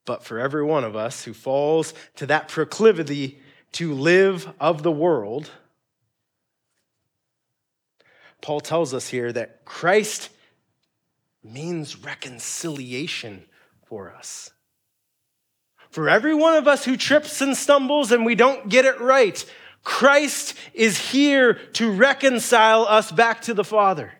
But 0.06 0.24
for 0.24 0.38
every 0.38 0.64
one 0.64 0.84
of 0.84 0.96
us 0.96 1.24
who 1.24 1.34
falls 1.34 1.92
to 2.14 2.26
that 2.26 2.48
proclivity 2.48 3.40
to 3.72 3.92
live 3.92 4.50
of 4.58 4.82
the 4.82 4.92
world, 4.92 5.50
Paul 8.40 8.60
tells 8.60 8.94
us 8.94 9.08
here 9.08 9.32
that 9.32 9.64
Christ 9.64 10.30
means 11.42 11.96
reconciliation 11.96 13.44
for 13.86 14.12
us. 14.12 14.50
For 15.90 16.08
every 16.08 16.34
one 16.34 16.54
of 16.54 16.68
us 16.68 16.84
who 16.84 16.96
trips 16.96 17.40
and 17.40 17.56
stumbles 17.56 18.12
and 18.12 18.24
we 18.24 18.34
don't 18.34 18.68
get 18.68 18.84
it 18.84 19.00
right, 19.00 19.44
Christ 19.82 20.54
is 20.74 21.10
here 21.10 21.54
to 21.74 21.90
reconcile 21.90 22.82
us 22.82 23.10
back 23.10 23.42
to 23.42 23.54
the 23.54 23.64
Father. 23.64 24.12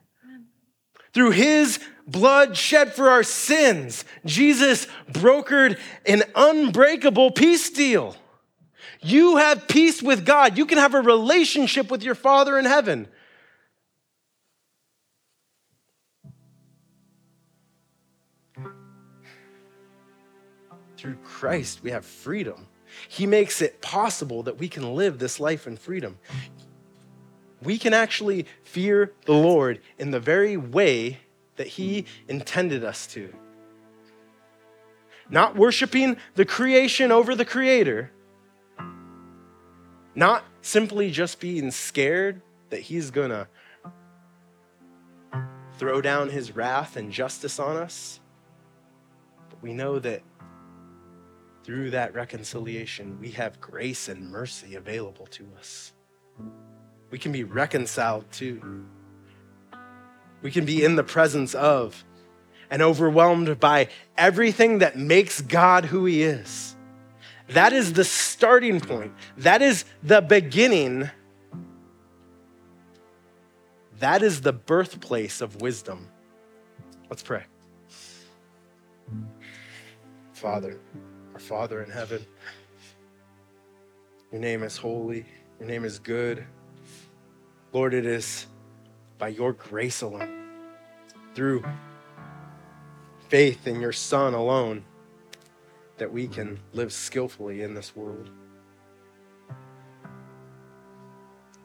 Through 1.12 1.32
his 1.32 1.80
blood 2.06 2.56
shed 2.56 2.94
for 2.94 3.10
our 3.10 3.22
sins, 3.22 4.04
Jesus 4.24 4.86
brokered 5.10 5.78
an 6.06 6.22
unbreakable 6.34 7.32
peace 7.32 7.70
deal. 7.70 8.16
You 9.00 9.36
have 9.36 9.68
peace 9.68 10.02
with 10.02 10.24
God. 10.24 10.56
You 10.58 10.66
can 10.66 10.78
have 10.78 10.94
a 10.94 11.00
relationship 11.00 11.90
with 11.90 12.02
your 12.02 12.14
Father 12.14 12.58
in 12.58 12.64
heaven. 12.64 13.08
Through 20.96 21.16
Christ, 21.24 21.80
we 21.82 21.90
have 21.90 22.04
freedom. 22.04 22.66
He 23.08 23.26
makes 23.26 23.60
it 23.60 23.80
possible 23.80 24.42
that 24.44 24.58
we 24.58 24.68
can 24.68 24.94
live 24.94 25.18
this 25.18 25.38
life 25.38 25.66
in 25.66 25.76
freedom. 25.76 26.18
We 27.62 27.78
can 27.78 27.92
actually 27.92 28.46
fear 28.64 29.12
the 29.24 29.34
Lord 29.34 29.80
in 29.98 30.10
the 30.10 30.20
very 30.20 30.56
way 30.56 31.18
that 31.56 31.66
He 31.66 32.06
intended 32.28 32.84
us 32.84 33.06
to. 33.08 33.32
Not 35.28 35.56
worshiping 35.56 36.16
the 36.34 36.44
creation 36.44 37.10
over 37.10 37.34
the 37.34 37.44
Creator, 37.44 38.12
not 40.14 40.44
simply 40.62 41.10
just 41.10 41.38
being 41.40 41.70
scared 41.70 42.40
that 42.70 42.80
he's 42.80 43.10
to 43.30 43.46
throw 45.78 46.00
down 46.00 46.30
his 46.30 46.56
wrath 46.56 46.96
and 46.96 47.12
justice 47.12 47.58
on 47.58 47.76
us, 47.76 48.20
but 49.50 49.62
we 49.62 49.74
know 49.74 49.98
that 49.98 50.22
through 51.64 51.90
that 51.90 52.14
reconciliation, 52.14 53.18
we 53.20 53.30
have 53.32 53.60
grace 53.60 54.08
and 54.08 54.30
mercy 54.30 54.76
available 54.76 55.26
to 55.26 55.46
us. 55.58 55.92
We 57.10 57.18
can 57.18 57.32
be 57.32 57.44
reconciled 57.44 58.30
to. 58.32 58.86
We 60.46 60.52
can 60.52 60.64
be 60.64 60.84
in 60.84 60.94
the 60.94 61.02
presence 61.02 61.56
of 61.56 62.04
and 62.70 62.80
overwhelmed 62.80 63.58
by 63.58 63.88
everything 64.16 64.78
that 64.78 64.96
makes 64.96 65.40
God 65.40 65.86
who 65.86 66.04
He 66.04 66.22
is. 66.22 66.76
That 67.48 67.72
is 67.72 67.94
the 67.94 68.04
starting 68.04 68.80
point. 68.80 69.12
That 69.38 69.60
is 69.60 69.84
the 70.04 70.20
beginning. 70.20 71.10
That 73.98 74.22
is 74.22 74.40
the 74.42 74.52
birthplace 74.52 75.40
of 75.40 75.60
wisdom. 75.60 76.06
Let's 77.10 77.24
pray. 77.24 77.42
Father, 80.32 80.78
our 81.34 81.40
Father 81.40 81.82
in 81.82 81.90
heaven, 81.90 82.24
your 84.30 84.40
name 84.40 84.62
is 84.62 84.76
holy, 84.76 85.26
your 85.58 85.68
name 85.68 85.84
is 85.84 85.98
good. 85.98 86.46
Lord, 87.72 87.94
it 87.94 88.06
is 88.06 88.46
by 89.18 89.28
your 89.28 89.54
grace 89.54 90.02
alone, 90.02 90.35
through 91.36 91.62
faith 93.28 93.66
in 93.66 93.78
your 93.78 93.92
Son 93.92 94.32
alone, 94.32 94.82
that 95.98 96.10
we 96.10 96.26
can 96.26 96.58
live 96.72 96.90
skillfully 96.90 97.60
in 97.60 97.74
this 97.74 97.94
world. 97.94 98.30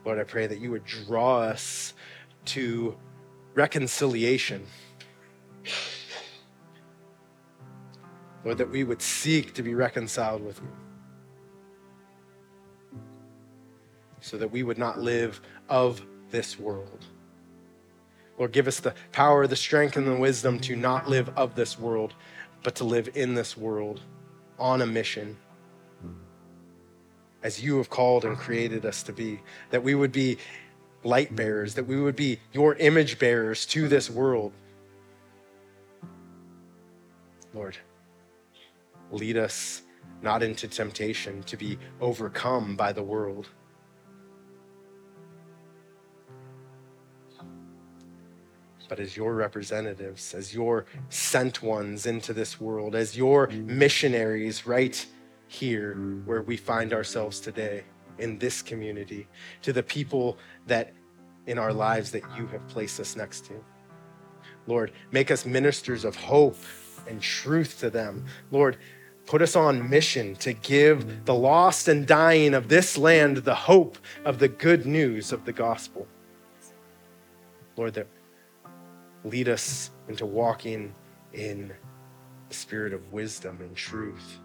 Lord, 0.03 0.19
I 0.19 0.25
pray 0.25 0.45
that 0.45 0.59
you 0.59 0.71
would 0.71 0.83
draw 0.83 1.39
us 1.39 1.93
to 2.45 2.97
reconciliation. 3.53 4.65
Lord, 8.43 8.57
that 8.57 8.69
we 8.69 8.83
would 8.83 9.01
seek 9.01 9.53
to 9.53 9.63
be 9.63 9.73
reconciled 9.73 10.43
with 10.43 10.59
you. 10.59 10.67
So 14.19 14.37
that 14.37 14.51
we 14.51 14.63
would 14.63 14.77
not 14.77 14.99
live 14.99 15.39
of 15.69 16.01
this 16.29 16.59
world. 16.59 17.05
Lord, 18.41 18.53
give 18.53 18.67
us 18.67 18.79
the 18.79 18.95
power, 19.11 19.45
the 19.45 19.55
strength, 19.55 19.97
and 19.97 20.07
the 20.07 20.15
wisdom 20.15 20.59
to 20.61 20.75
not 20.75 21.07
live 21.07 21.29
of 21.37 21.53
this 21.53 21.77
world, 21.77 22.15
but 22.63 22.73
to 22.77 22.83
live 22.83 23.11
in 23.13 23.35
this 23.35 23.55
world 23.55 24.01
on 24.57 24.81
a 24.81 24.85
mission 24.87 25.37
as 27.43 27.63
you 27.63 27.77
have 27.77 27.91
called 27.91 28.25
and 28.25 28.35
created 28.35 28.83
us 28.83 29.03
to 29.03 29.13
be. 29.13 29.39
That 29.69 29.83
we 29.83 29.93
would 29.93 30.11
be 30.11 30.39
light 31.03 31.35
bearers, 31.35 31.75
that 31.75 31.83
we 31.83 32.01
would 32.01 32.15
be 32.15 32.39
your 32.51 32.73
image 32.77 33.19
bearers 33.19 33.63
to 33.67 33.87
this 33.87 34.09
world. 34.09 34.53
Lord, 37.53 37.77
lead 39.11 39.37
us 39.37 39.83
not 40.23 40.41
into 40.41 40.67
temptation 40.67 41.43
to 41.43 41.55
be 41.55 41.77
overcome 41.99 42.75
by 42.75 42.91
the 42.91 43.03
world. 43.03 43.49
But 48.91 48.99
as 48.99 49.15
your 49.15 49.35
representatives, 49.35 50.33
as 50.33 50.53
your 50.53 50.85
sent 51.07 51.63
ones 51.63 52.07
into 52.07 52.33
this 52.33 52.59
world, 52.59 52.93
as 52.93 53.15
your 53.15 53.47
missionaries 53.47 54.67
right 54.67 55.05
here 55.47 55.93
where 56.25 56.41
we 56.41 56.57
find 56.57 56.91
ourselves 56.91 57.39
today 57.39 57.85
in 58.19 58.37
this 58.37 58.61
community, 58.61 59.29
to 59.61 59.71
the 59.71 59.81
people 59.81 60.37
that 60.67 60.91
in 61.47 61.57
our 61.57 61.71
lives 61.71 62.11
that 62.11 62.23
you 62.37 62.47
have 62.47 62.67
placed 62.67 62.99
us 62.99 63.15
next 63.15 63.45
to. 63.45 63.53
Lord, 64.67 64.91
make 65.13 65.31
us 65.31 65.45
ministers 65.45 66.03
of 66.03 66.17
hope 66.17 66.57
and 67.07 67.21
truth 67.21 67.79
to 67.79 67.89
them. 67.89 68.25
Lord, 68.51 68.75
put 69.25 69.41
us 69.41 69.55
on 69.55 69.89
mission 69.89 70.35
to 70.35 70.51
give 70.51 71.23
the 71.23 71.33
lost 71.33 71.87
and 71.87 72.05
dying 72.05 72.53
of 72.53 72.67
this 72.67 72.97
land 72.97 73.37
the 73.37 73.55
hope 73.55 73.97
of 74.25 74.39
the 74.39 74.49
good 74.49 74.85
news 74.85 75.31
of 75.31 75.45
the 75.45 75.53
gospel. 75.53 76.09
Lord, 77.77 77.93
that 77.93 78.07
lead 79.23 79.49
us 79.49 79.91
into 80.07 80.25
walking 80.25 80.93
in 81.33 81.71
the 82.49 82.53
spirit 82.53 82.93
of 82.93 83.11
wisdom 83.13 83.57
and 83.61 83.75
truth. 83.75 84.39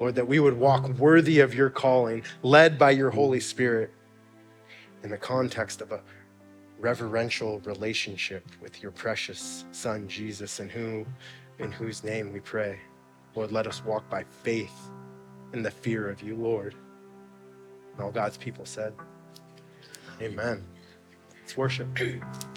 Lord, 0.00 0.14
that 0.16 0.26
we 0.26 0.40
would 0.40 0.54
walk 0.54 0.88
worthy 0.98 1.40
of 1.40 1.54
your 1.54 1.70
calling, 1.70 2.22
led 2.42 2.78
by 2.78 2.90
your 2.90 3.10
Holy 3.10 3.40
Spirit 3.40 3.90
in 5.02 5.10
the 5.10 5.18
context 5.18 5.80
of 5.80 5.92
a 5.92 6.00
reverential 6.80 7.60
relationship 7.60 8.44
with 8.60 8.82
your 8.82 8.90
precious 8.92 9.64
Son, 9.70 10.08
Jesus, 10.08 10.58
in, 10.60 10.68
who, 10.68 11.06
in 11.58 11.70
whose 11.70 12.02
name 12.02 12.32
we 12.32 12.40
pray. 12.40 12.78
Lord, 13.34 13.52
let 13.52 13.66
us 13.66 13.84
walk 13.84 14.08
by 14.10 14.24
faith 14.42 14.90
in 15.52 15.62
the 15.62 15.70
fear 15.70 16.10
of 16.10 16.22
you, 16.22 16.34
Lord. 16.34 16.74
And 17.92 18.00
all 18.00 18.10
God's 18.10 18.36
people 18.36 18.66
said, 18.66 18.92
Amen. 20.20 20.64
Let's 21.40 21.56
worship. 21.56 21.88